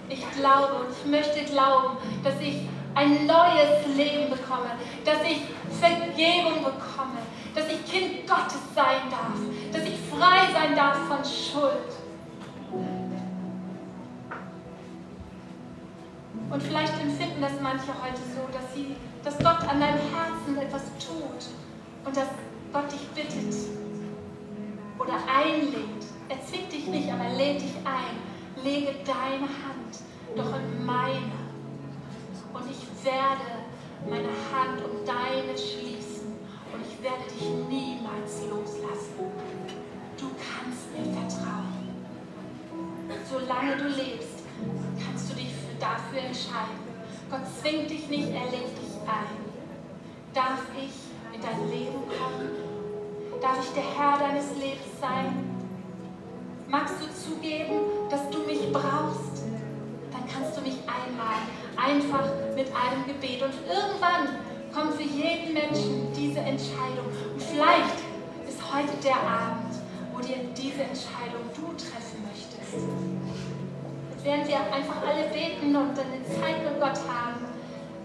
Ich 0.09 0.25
glaube 0.33 0.75
und 0.83 0.91
ich 0.91 1.05
möchte 1.11 1.45
glauben, 1.53 1.99
dass 2.25 2.41
ich 2.41 2.69
ein 2.95 3.27
neues 3.27 3.97
Leben 3.97 4.31
bekomme, 4.31 4.73
dass 5.05 5.19
ich 5.23 5.43
Vergebung 5.81 6.65
bekomme, 6.65 7.19
dass 7.55 7.67
ich 7.69 7.85
Kind 7.91 8.27
Gottes 8.27 8.61
sein 8.75 9.09
darf, 9.11 9.39
dass 9.73 9.83
ich 9.85 9.99
frei 10.11 10.53
sein 10.53 10.77
darf 10.77 10.97
von 11.09 11.25
Schuld. 11.25 11.93
Und 16.51 16.63
vielleicht 16.63 17.01
empfinden 17.01 17.41
das 17.41 17.53
manche 17.63 17.89
heute 18.03 18.21
so, 18.35 18.47
dass, 18.53 18.75
sie, 18.75 18.95
dass 19.25 19.39
Gott 19.39 19.67
an 19.69 19.81
deinem 19.81 20.01
Herzen 20.13 20.59
etwas 20.59 20.83
tut 20.99 21.47
und 22.05 22.17
dass 22.17 22.29
Gott 22.73 22.93
dich 22.93 23.07
bittet 23.09 23.55
oder 24.99 25.15
einlädt. 25.15 26.05
Er 26.29 26.45
zwingt 26.47 26.73
dich 26.73 26.87
nicht, 26.87 27.11
aber 27.11 27.29
lädt 27.31 27.63
dich 27.63 27.75
ein. 27.85 28.63
Lege 28.63 28.95
deine 29.05 29.49
Hand 29.49 29.99
doch 30.37 30.55
in 30.57 30.85
meine 30.85 31.42
solange 43.33 43.77
du 43.77 43.89
lebst, 43.89 44.45
kannst 45.05 45.31
du 45.31 45.35
dich 45.35 45.53
dafür 45.81 46.21
entscheiden. 46.21 46.83
Gott 47.31 47.47
zwingt 47.61 47.91
dich 47.91 48.09
nicht, 48.09 48.29
er 48.29 48.45
lädt 48.45 48.77
dich 48.77 48.95
ein. 49.07 49.41
Darf 50.35 50.63
ich 50.77 50.93
in 51.35 51.41
dein 51.41 51.71
Leben 51.71 52.03
kommen? 52.09 52.51
Darf 53.41 53.59
ich 53.65 53.73
der 53.73 53.85
Herr 53.97 54.19
deines 54.19 54.51
Lebens 54.57 55.01
sein? 55.01 55.49
Magst 56.69 56.95
du 57.01 57.07
zugeben, 57.13 57.81
dass 58.11 58.29
du 58.31 58.39
mich 58.41 58.73
brauchst? 58.73 59.45
Dann 60.13 60.25
kannst 60.33 60.57
du 60.57 60.61
mich 60.63 60.79
einladen, 60.87 61.49
einfach 61.77 62.29
mit 62.55 62.69
einem 62.69 63.07
Gebet. 63.07 63.43
Und 63.43 63.55
irgendwann 63.67 64.37
kommt 64.73 64.95
für 64.95 65.03
jeden 65.03 65.55
Menschen 65.55 66.13
diese 66.17 66.41
Entscheidung. 66.41 67.07
Und 67.33 67.43
vielleicht 67.43 67.99
ist 68.49 68.61
heute 68.73 68.97
der 69.03 69.17
Abend, 69.17 69.75
wo 70.13 70.21
dir 70.21 70.37
diese 70.57 70.83
Entscheidung 70.83 71.43
du 71.55 71.73
treffen 71.77 72.25
möchtest 72.27 73.23
während 74.25 74.49
wir 74.49 74.57
einfach 74.57 75.03
alle 75.03 75.25
beten 75.35 75.75
und 75.75 75.99
eine 75.99 76.23
Zeit 76.23 76.63
mit 76.63 76.81
Gott 76.81 76.99
haben, 77.09 77.47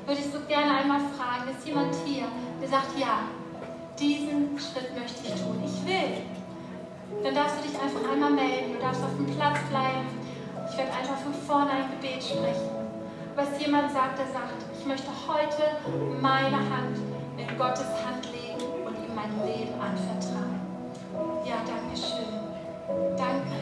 würde 0.06 0.20
ich 0.20 0.32
so 0.32 0.40
gerne 0.48 0.78
einmal 0.78 1.02
fragen, 1.18 1.52
ist 1.52 1.66
jemand 1.68 1.94
hier, 2.06 2.26
der 2.62 2.70
sagt, 2.70 2.98
ja, 2.98 3.28
diesen 4.00 4.58
Schritt 4.58 4.98
möchte 4.98 5.28
ich 5.28 5.42
tun, 5.42 5.62
ich 5.64 5.86
will. 5.86 6.22
Dann 7.24 7.36
darfst 7.36 7.58
du 7.58 7.70
dich 7.70 7.80
einfach 7.80 8.12
einmal 8.12 8.32
melden, 8.32 8.74
du 8.74 8.80
darfst 8.80 9.04
auf 9.04 9.16
dem 9.18 9.26
Platz 9.26 9.58
bleiben. 9.70 10.08
Ich 10.70 10.78
werde 10.78 10.92
einfach 10.94 11.18
von 11.18 11.34
vorne 11.34 11.72
ein 11.72 11.92
Gebet 11.92 12.24
sprechen 12.24 12.87
was 13.38 13.62
jemand 13.62 13.92
sagt, 13.92 14.18
der 14.18 14.26
sagt, 14.26 14.66
ich 14.78 14.86
möchte 14.86 15.12
heute 15.28 15.78
meine 16.20 16.58
Hand 16.58 16.98
in 17.38 17.58
Gottes 17.58 17.86
Hand 18.04 18.26
legen 18.34 18.66
und 18.84 18.98
ihm 18.98 19.14
mein 19.14 19.30
Leben 19.46 19.74
anvertrauen. 19.80 20.60
Ja, 21.46 21.62
danke 21.62 21.96
schön. 21.96 22.34
Danke. 23.16 23.54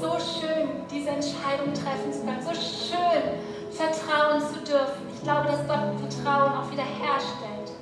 So 0.00 0.14
schön, 0.14 0.68
diese 0.88 1.10
Entscheidung 1.10 1.74
treffen 1.74 2.12
zu 2.12 2.20
können. 2.20 2.40
So 2.40 2.54
schön, 2.54 3.42
vertrauen 3.72 4.40
zu 4.40 4.60
dürfen. 4.62 5.10
Ich 5.12 5.22
glaube, 5.24 5.48
dass 5.48 5.66
Gott 5.66 5.98
Vertrauen 5.98 6.52
auch 6.54 6.70
wieder 6.70 6.86
herstellt. 6.86 7.74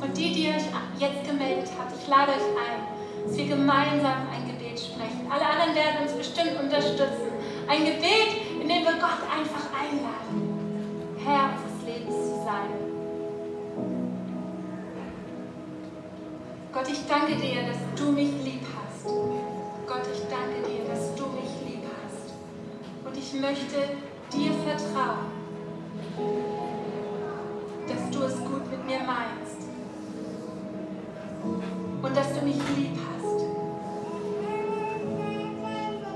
Und 0.00 0.16
die, 0.16 0.32
die 0.32 0.48
euch 0.48 0.66
jetzt 0.98 1.28
gemeldet 1.28 1.70
habt, 1.78 1.92
ich 1.94 2.08
lade 2.08 2.32
euch 2.32 2.50
ein, 2.58 2.82
dass 3.24 3.36
wir 3.36 3.46
gemeinsam 3.46 4.26
ein 4.34 4.46
Gebet 4.50 4.80
sprechen. 4.80 5.30
Alle 5.30 5.46
anderen 5.46 5.74
werden 5.76 6.02
uns 6.02 6.12
bestimmt 6.12 6.58
unterstützen. 6.60 7.30
Ein 7.68 7.84
Gebet, 7.84 8.43
in 8.64 8.70
dem 8.70 8.82
wir 8.82 8.92
Gott 8.92 9.20
einfach 9.30 9.68
einladen, 9.78 11.18
Herr 11.22 11.50
unseres 11.52 11.84
Lebens 11.84 12.14
zu 12.14 12.44
sein. 12.46 12.70
Gott, 16.72 16.88
ich 16.88 17.06
danke 17.06 17.36
dir, 17.36 17.66
dass 17.66 17.76
du 17.94 18.12
mich 18.12 18.30
lieb 18.42 18.62
hast. 18.74 19.04
Gott, 19.86 20.06
ich 20.10 20.22
danke 20.30 20.66
dir, 20.66 20.82
dass 20.90 21.14
du 21.14 21.26
mich 21.26 21.50
lieb 21.68 21.82
hast. 21.84 22.32
Und 23.04 23.18
ich 23.18 23.34
möchte 23.34 23.76
dir 24.32 24.52
vertrauen, 24.64 25.28
dass 27.86 28.10
du 28.10 28.22
es 28.24 28.38
gut 28.38 28.70
mit 28.70 28.86
mir 28.86 29.00
meinst 29.00 29.68
und 32.00 32.16
dass 32.16 32.32
du 32.32 32.46
mich 32.46 32.56
lieb 32.78 32.96
hast. 33.12 33.44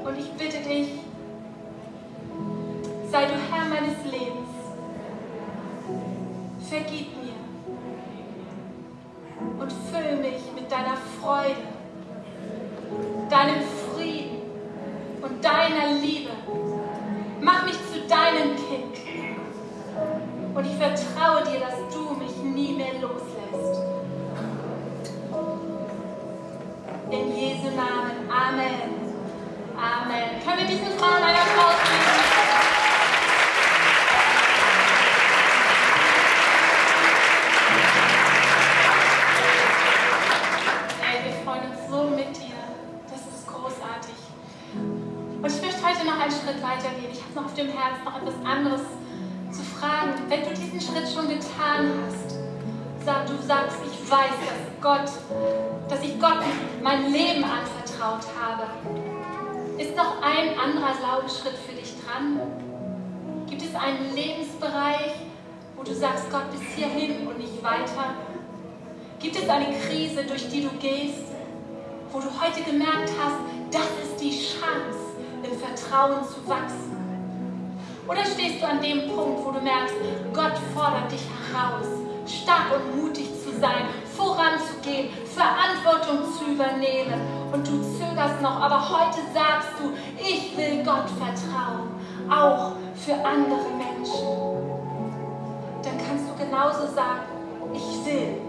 Und 0.07 0.19
ich 0.19 0.33
bitte 0.33 0.67
dich, 0.67 1.08
sei 3.19 3.27
du 3.27 3.35
Herr 3.51 3.65
meines 3.65 3.97
Lebens. 4.05 4.49
Vergib 6.69 7.09
mir 7.17 7.39
und 9.59 9.73
fülle 9.73 10.17
mich 10.17 10.41
mit 10.55 10.71
deiner 10.71 10.97
Freude, 11.21 11.67
deinem 13.29 13.63
Frieden 13.93 14.43
und 15.23 15.45
deiner 15.45 15.95
Liebe. 16.01 16.31
Mach 17.41 17.65
mich 17.65 17.79
zu 17.93 18.07
deinem 18.07 18.55
Kind. 18.55 18.99
Und 20.55 20.65
ich 20.65 20.77
vertraue 20.77 21.43
dir, 21.45 21.61
dass 21.61 21.77
du 21.93 22.15
mich 22.23 22.37
nie 22.55 22.75
mehr 22.75 23.01
loslässt. 23.01 23.83
In 27.11 27.37
Jesu 27.37 27.75
Namen. 27.75 28.31
Amen. 28.31 29.09
Amen. 29.77 30.43
Können 30.45 30.59
wir 30.59 30.67
diesen 30.67 30.99
Frauen 30.99 31.23
einen 31.23 31.37
Applaus 31.37 31.88
Gott, 54.81 55.11
dass 55.89 56.03
ich 56.03 56.21
Gott 56.21 56.39
mein 56.83 57.11
Leben 57.11 57.43
anvertraut 57.43 58.25
habe. 58.39 58.65
Ist 59.77 59.97
noch 59.97 60.23
ein 60.23 60.57
anderer 60.59 60.93
Glaubensschritt 60.95 61.57
für 61.67 61.73
dich 61.73 61.95
dran? 62.05 62.41
Gibt 63.49 63.63
es 63.63 63.75
einen 63.75 64.15
Lebensbereich, 64.15 65.15
wo 65.77 65.83
du 65.83 65.93
sagst, 65.93 66.31
Gott, 66.31 66.51
bis 66.53 66.61
hierhin 66.77 67.27
und 67.27 67.39
nicht 67.39 67.63
weiter? 67.63 68.15
Gibt 69.19 69.37
es 69.37 69.49
eine 69.49 69.77
Krise, 69.81 70.25
durch 70.25 70.49
die 70.49 70.63
du 70.63 70.71
gehst, 70.79 71.33
wo 72.13 72.21
du 72.21 72.27
heute 72.41 72.63
gemerkt 72.63 73.11
hast, 73.21 73.39
das 73.73 73.89
ist 74.05 74.21
die 74.21 74.31
Chance, 74.31 75.17
im 75.43 75.59
Vertrauen 75.59 76.25
zu 76.25 76.49
wachsen? 76.49 76.97
Oder 78.07 78.25
stehst 78.25 78.63
du 78.63 78.67
an 78.67 78.81
dem 78.81 79.09
Punkt, 79.09 79.45
wo 79.45 79.51
du 79.51 79.61
merkst, 79.61 79.95
Gott 80.33 80.55
fordert 80.73 81.11
dich 81.11 81.23
heraus, 81.53 81.87
stark 82.27 82.73
und 82.75 83.03
mutig 83.03 83.27
zu 83.43 83.59
sein, 83.61 83.87
voranzugehen, 84.19 85.11
Verantwortung 85.25 86.25
zu 86.37 86.45
übernehmen 86.53 87.21
und 87.53 87.67
du 87.67 87.81
zögerst 87.97 88.43
noch, 88.43 88.61
aber 88.61 88.81
heute 88.91 89.21
sagst 89.33 89.69
du, 89.79 89.93
ich 90.19 90.57
will 90.57 90.83
Gott 90.85 91.09
vertrauen, 91.09 91.95
auch 92.29 92.73
für 92.97 93.15
andere 93.15 93.71
Menschen. 93.79 94.27
Dann 95.85 95.97
kannst 96.05 96.25
du 96.29 96.45
genauso 96.45 96.93
sagen, 96.93 97.23
ich 97.73 98.05
will. 98.05 98.41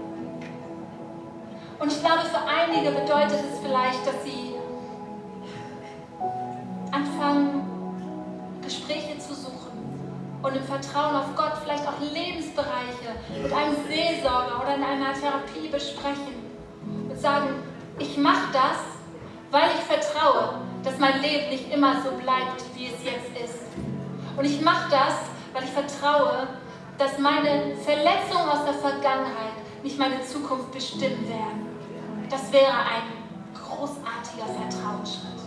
Und 1.80 1.92
ich 1.92 2.00
glaube, 2.00 2.24
für 2.24 2.42
einige 2.46 2.92
bedeutet 2.92 3.40
es 3.54 3.60
vielleicht, 3.60 4.06
dass 4.06 4.24
sie 4.26 4.56
und 10.42 10.56
im 10.56 10.64
Vertrauen 10.64 11.16
auf 11.16 11.36
Gott 11.36 11.54
vielleicht 11.64 11.88
auch 11.88 12.00
Lebensbereiche 12.00 13.12
mit 13.42 13.52
einem 13.52 13.76
Seelsorger 13.88 14.62
oder 14.62 14.76
in 14.76 14.84
einer 14.84 15.14
Therapie 15.14 15.68
besprechen 15.70 16.36
und 17.10 17.20
sagen, 17.20 17.50
ich 17.98 18.18
mache 18.18 18.48
das, 18.54 18.80
weil 19.52 19.70
ich 19.76 19.84
vertraue, 19.84 20.62
dass 20.84 20.98
mein 20.98 21.22
Leben 21.22 21.50
nicht 21.50 21.72
immer 21.74 22.02
so 22.02 22.12
bleibt, 22.12 22.64
wie 22.76 22.88
es 22.88 23.04
jetzt 23.04 23.38
ist. 23.44 23.64
Und 24.38 24.46
ich 24.46 24.62
mache 24.62 24.90
das, 24.90 25.16
weil 25.54 25.64
ich 25.64 25.72
vertraue, 25.72 26.48
dass 26.98 27.18
meine 27.18 27.76
Verletzungen 27.84 28.50
aus 28.50 28.64
der 28.66 28.76
Vergangenheit 28.76 29.56
nicht 29.84 29.98
meine 29.98 30.22
Zukunft 30.22 30.72
bestimmen 30.72 31.28
werden. 31.28 31.68
Das 32.30 32.52
wäre 32.54 32.72
ein 32.72 33.20
großartiger 33.54 34.46
Vertrauensschritt. 34.46 35.40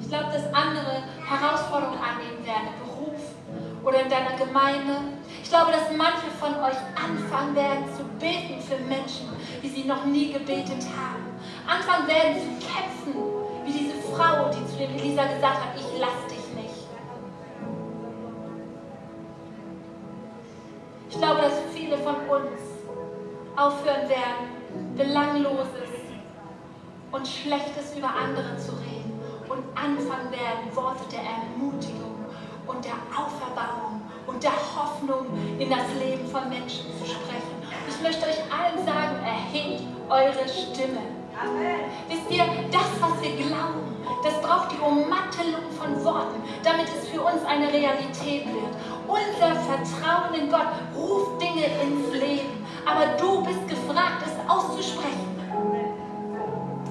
Ich 0.00 0.08
glaube, 0.08 0.32
dass 0.32 0.46
andere 0.52 1.04
Herausforderungen 1.40 1.98
annehmen 1.98 2.44
werden, 2.46 2.68
im 2.74 2.86
Beruf 2.86 3.20
oder 3.84 4.02
in 4.02 4.10
deiner 4.10 4.36
Gemeinde. 4.36 5.18
Ich 5.42 5.48
glaube, 5.50 5.72
dass 5.72 5.90
manche 5.96 6.30
von 6.40 6.54
euch 6.62 6.78
anfangen 6.94 7.54
werden 7.54 7.84
zu 7.96 8.04
beten 8.18 8.60
für 8.60 8.78
Menschen, 8.84 9.28
wie 9.60 9.68
sie 9.68 9.84
noch 9.84 10.04
nie 10.04 10.32
gebetet 10.32 10.84
haben. 10.96 11.24
Anfangen 11.66 12.08
werden 12.08 12.36
zu 12.40 12.66
kämpfen, 12.66 13.14
wie 13.64 13.72
diese 13.72 14.00
Frau, 14.14 14.50
die 14.50 14.64
zu 14.66 14.78
dem 14.78 14.94
Elisa 14.96 15.24
gesagt 15.24 15.60
hat, 15.60 15.76
ich 15.76 16.00
lass 16.00 16.20
dich 16.28 16.46
nicht. 16.54 16.88
Ich 21.10 21.18
glaube, 21.18 21.42
dass 21.42 21.60
viele 21.74 21.98
von 21.98 22.16
uns 22.28 22.60
aufhören 23.56 24.08
werden, 24.08 24.96
Belangloses 24.96 25.94
und 27.12 27.28
Schlechtes 27.28 27.96
über 27.96 28.08
andere 28.08 28.56
zu 28.56 28.72
reden 28.72 28.83
und 29.54 29.64
anfangen 29.78 30.30
werden, 30.30 30.74
Worte 30.74 31.04
der 31.10 31.22
Ermutigung 31.22 32.14
und 32.66 32.84
der 32.84 32.98
Auferbauung 33.14 34.02
und 34.26 34.42
der 34.42 34.56
Hoffnung 34.74 35.26
in 35.58 35.70
das 35.70 35.86
Leben 36.02 36.26
von 36.26 36.48
Menschen 36.48 36.86
zu 36.98 37.06
sprechen. 37.06 37.54
Ich 37.88 38.00
möchte 38.02 38.26
euch 38.26 38.40
allen 38.50 38.84
sagen, 38.84 39.22
erhebt 39.22 39.82
eure 40.08 40.48
Stimme. 40.48 41.00
Amen. 41.38 41.90
Wisst 42.08 42.30
ihr, 42.30 42.44
das, 42.70 42.88
was 43.00 43.22
wir 43.22 43.36
glauben, 43.36 43.94
das 44.22 44.40
braucht 44.40 44.72
die 44.72 44.80
Ummantelung 44.80 45.70
von 45.78 46.04
Worten, 46.04 46.42
damit 46.62 46.86
es 46.88 47.08
für 47.08 47.20
uns 47.22 47.44
eine 47.46 47.72
Realität 47.72 48.46
wird. 48.46 48.74
Unser 49.06 49.54
Vertrauen 49.60 50.34
in 50.34 50.50
Gott 50.50 50.68
ruft 50.96 51.42
Dinge 51.42 51.66
ins 51.82 52.12
Leben, 52.12 52.64
aber 52.86 53.16
du 53.18 53.44
bist 53.44 53.68
gefragt, 53.68 54.22
es 54.24 54.50
auszusprechen. 54.50 55.33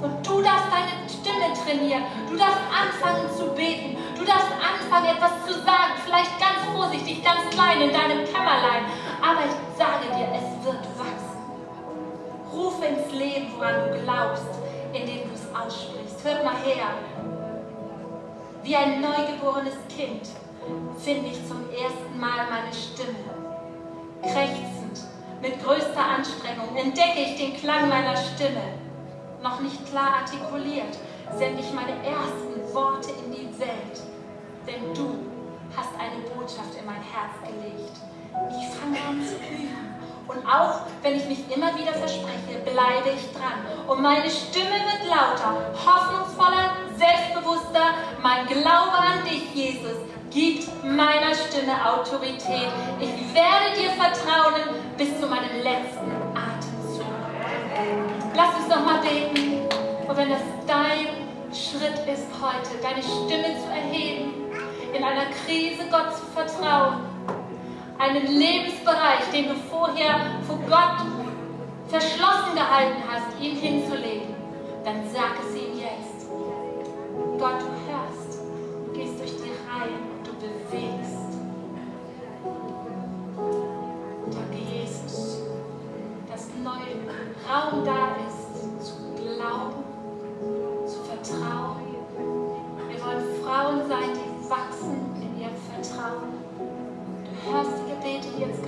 Und 0.03 0.27
du 0.27 0.41
darfst 0.41 0.67
deine 0.67 1.07
Stimme 1.07 1.53
trainieren. 1.55 2.03
Du 2.29 2.35
darfst 2.35 2.59
anfangen 2.67 3.23
zu 3.31 3.47
beten. 3.55 3.95
Du 4.17 4.25
darfst 4.25 4.51
anfangen, 4.51 5.15
etwas 5.15 5.31
zu 5.47 5.53
sagen. 5.63 5.95
Vielleicht 6.03 6.37
ganz 6.37 6.59
vorsichtig, 6.75 7.23
ganz 7.23 7.49
klein 7.49 7.79
in 7.81 7.93
deinem 7.93 8.25
Kämmerlein. 8.25 8.83
Aber 9.23 9.47
ich 9.47 9.55
sage 9.77 10.11
dir, 10.11 10.27
es 10.35 10.65
wird 10.65 10.83
wachsen. 10.99 11.39
Rufe 12.51 12.85
ins 12.85 13.13
Leben, 13.13 13.53
woran 13.55 13.91
du 13.91 14.03
glaubst, 14.03 14.51
indem 14.91 15.29
du 15.29 15.33
es 15.33 15.47
aussprichst. 15.55 16.21
Hört 16.21 16.43
mal 16.43 16.57
her. 16.57 16.87
Wie 18.61 18.75
ein 18.75 18.99
neugeborenes 18.99 19.77
Kind 19.87 20.27
finde 20.99 21.29
ich 21.29 21.47
zum 21.47 21.63
ersten 21.71 22.19
Mal 22.19 22.45
meine 22.51 22.73
Stimme. 22.73 23.31
Krächzend, 24.21 24.99
mit 25.41 25.63
größter 25.63 26.05
Anstrengung 26.05 26.75
entdecke 26.75 27.19
ich 27.19 27.37
den 27.37 27.55
Klang 27.55 27.87
meiner 27.87 28.15
Stimme 28.15 28.83
noch 29.43 29.59
nicht 29.59 29.85
klar 29.87 30.23
artikuliert, 30.23 30.97
sende 31.37 31.61
ich 31.61 31.71
meine 31.73 31.91
ersten 32.03 32.73
Worte 32.73 33.09
in 33.25 33.31
die 33.31 33.59
Welt. 33.59 33.99
Denn 34.65 34.93
du 34.95 35.19
hast 35.75 35.91
eine 35.99 36.23
Botschaft 36.29 36.73
in 36.79 36.85
mein 36.85 37.03
Herz 37.03 37.35
gelegt. 37.43 37.97
Ich 38.49 38.75
fange 38.79 38.97
an 39.07 39.21
zu 39.21 39.35
üben. 39.35 39.93
Und 40.25 40.47
auch 40.47 40.87
wenn 41.01 41.17
ich 41.17 41.25
mich 41.27 41.51
immer 41.53 41.77
wieder 41.77 41.91
verspreche, 41.91 42.63
bleibe 42.63 43.09
ich 43.13 43.31
dran. 43.33 43.59
Und 43.87 44.01
meine 44.01 44.29
Stimme 44.29 44.79
wird 44.87 45.09
lauter, 45.09 45.73
hoffnungsvoller, 45.75 46.77
selbstbewusster. 46.97 47.93
Mein 48.21 48.47
Glaube 48.47 48.97
an 48.97 49.25
dich, 49.25 49.53
Jesus, 49.53 49.97
gibt 50.31 50.69
meiner 50.85 51.35
Stimme 51.35 51.75
Autorität. 51.85 52.71
Ich 53.01 53.35
werde 53.35 53.75
dir 53.77 53.89
vertrauen 53.91 54.79
bis 54.97 55.19
zu 55.19 55.27
meinem 55.27 55.61
letzten. 55.61 56.22
Lass 58.35 58.55
uns 58.55 58.67
noch 58.67 58.83
mal 58.83 58.99
beten. 59.01 59.61
Und 60.07 60.17
wenn 60.17 60.29
das 60.29 60.41
dein 60.65 61.53
Schritt 61.53 61.99
ist 62.11 62.27
heute, 62.41 62.81
deine 62.81 63.03
Stimme 63.03 63.55
zu 63.59 63.69
erheben, 63.69 64.33
in 64.95 65.03
einer 65.03 65.25
Krise 65.45 65.83
Gott 65.91 66.15
zu 66.15 66.25
vertrauen, 66.33 67.05
einen 67.99 68.25
Lebensbereich, 68.25 69.29
den 69.31 69.49
du 69.49 69.55
vorher 69.69 70.15
vor 70.47 70.57
Gott 70.67 71.05
verschlossen 71.87 72.55
gehalten 72.55 73.03
hast, 73.07 73.39
ihn 73.39 73.55
hinzulegen, 73.55 74.33
dann 74.83 75.03
sag 75.13 75.37
es 75.47 75.55
ihm 75.55 75.79
jetzt. 75.79 76.27
Gott, 77.37 77.61
du 77.61 77.69
hörst, 77.85 78.39
du 78.87 78.93
gehst 78.93 79.19
durch 79.19 79.35
die 79.37 79.51
Reihen 79.69 80.09
und 80.17 80.27
du 80.27 80.33
bewegst. 80.39 81.37
Danke, 84.31 84.57
Jesus, 84.57 85.41
dass 86.31 86.47
neu 86.63 86.93
Raum 87.47 87.83
da 87.85 88.15
ist, 88.17 88.22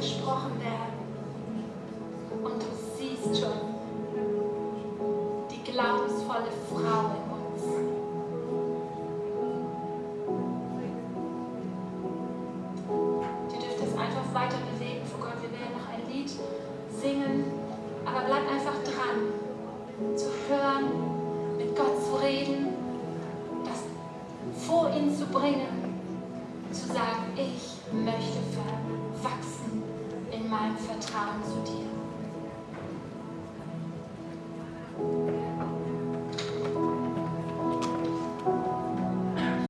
gesprochen 0.06 0.60
werden. 0.60 0.93
Und 2.43 2.62
du 2.62 2.68
siehst 2.95 3.41
schon 3.41 3.64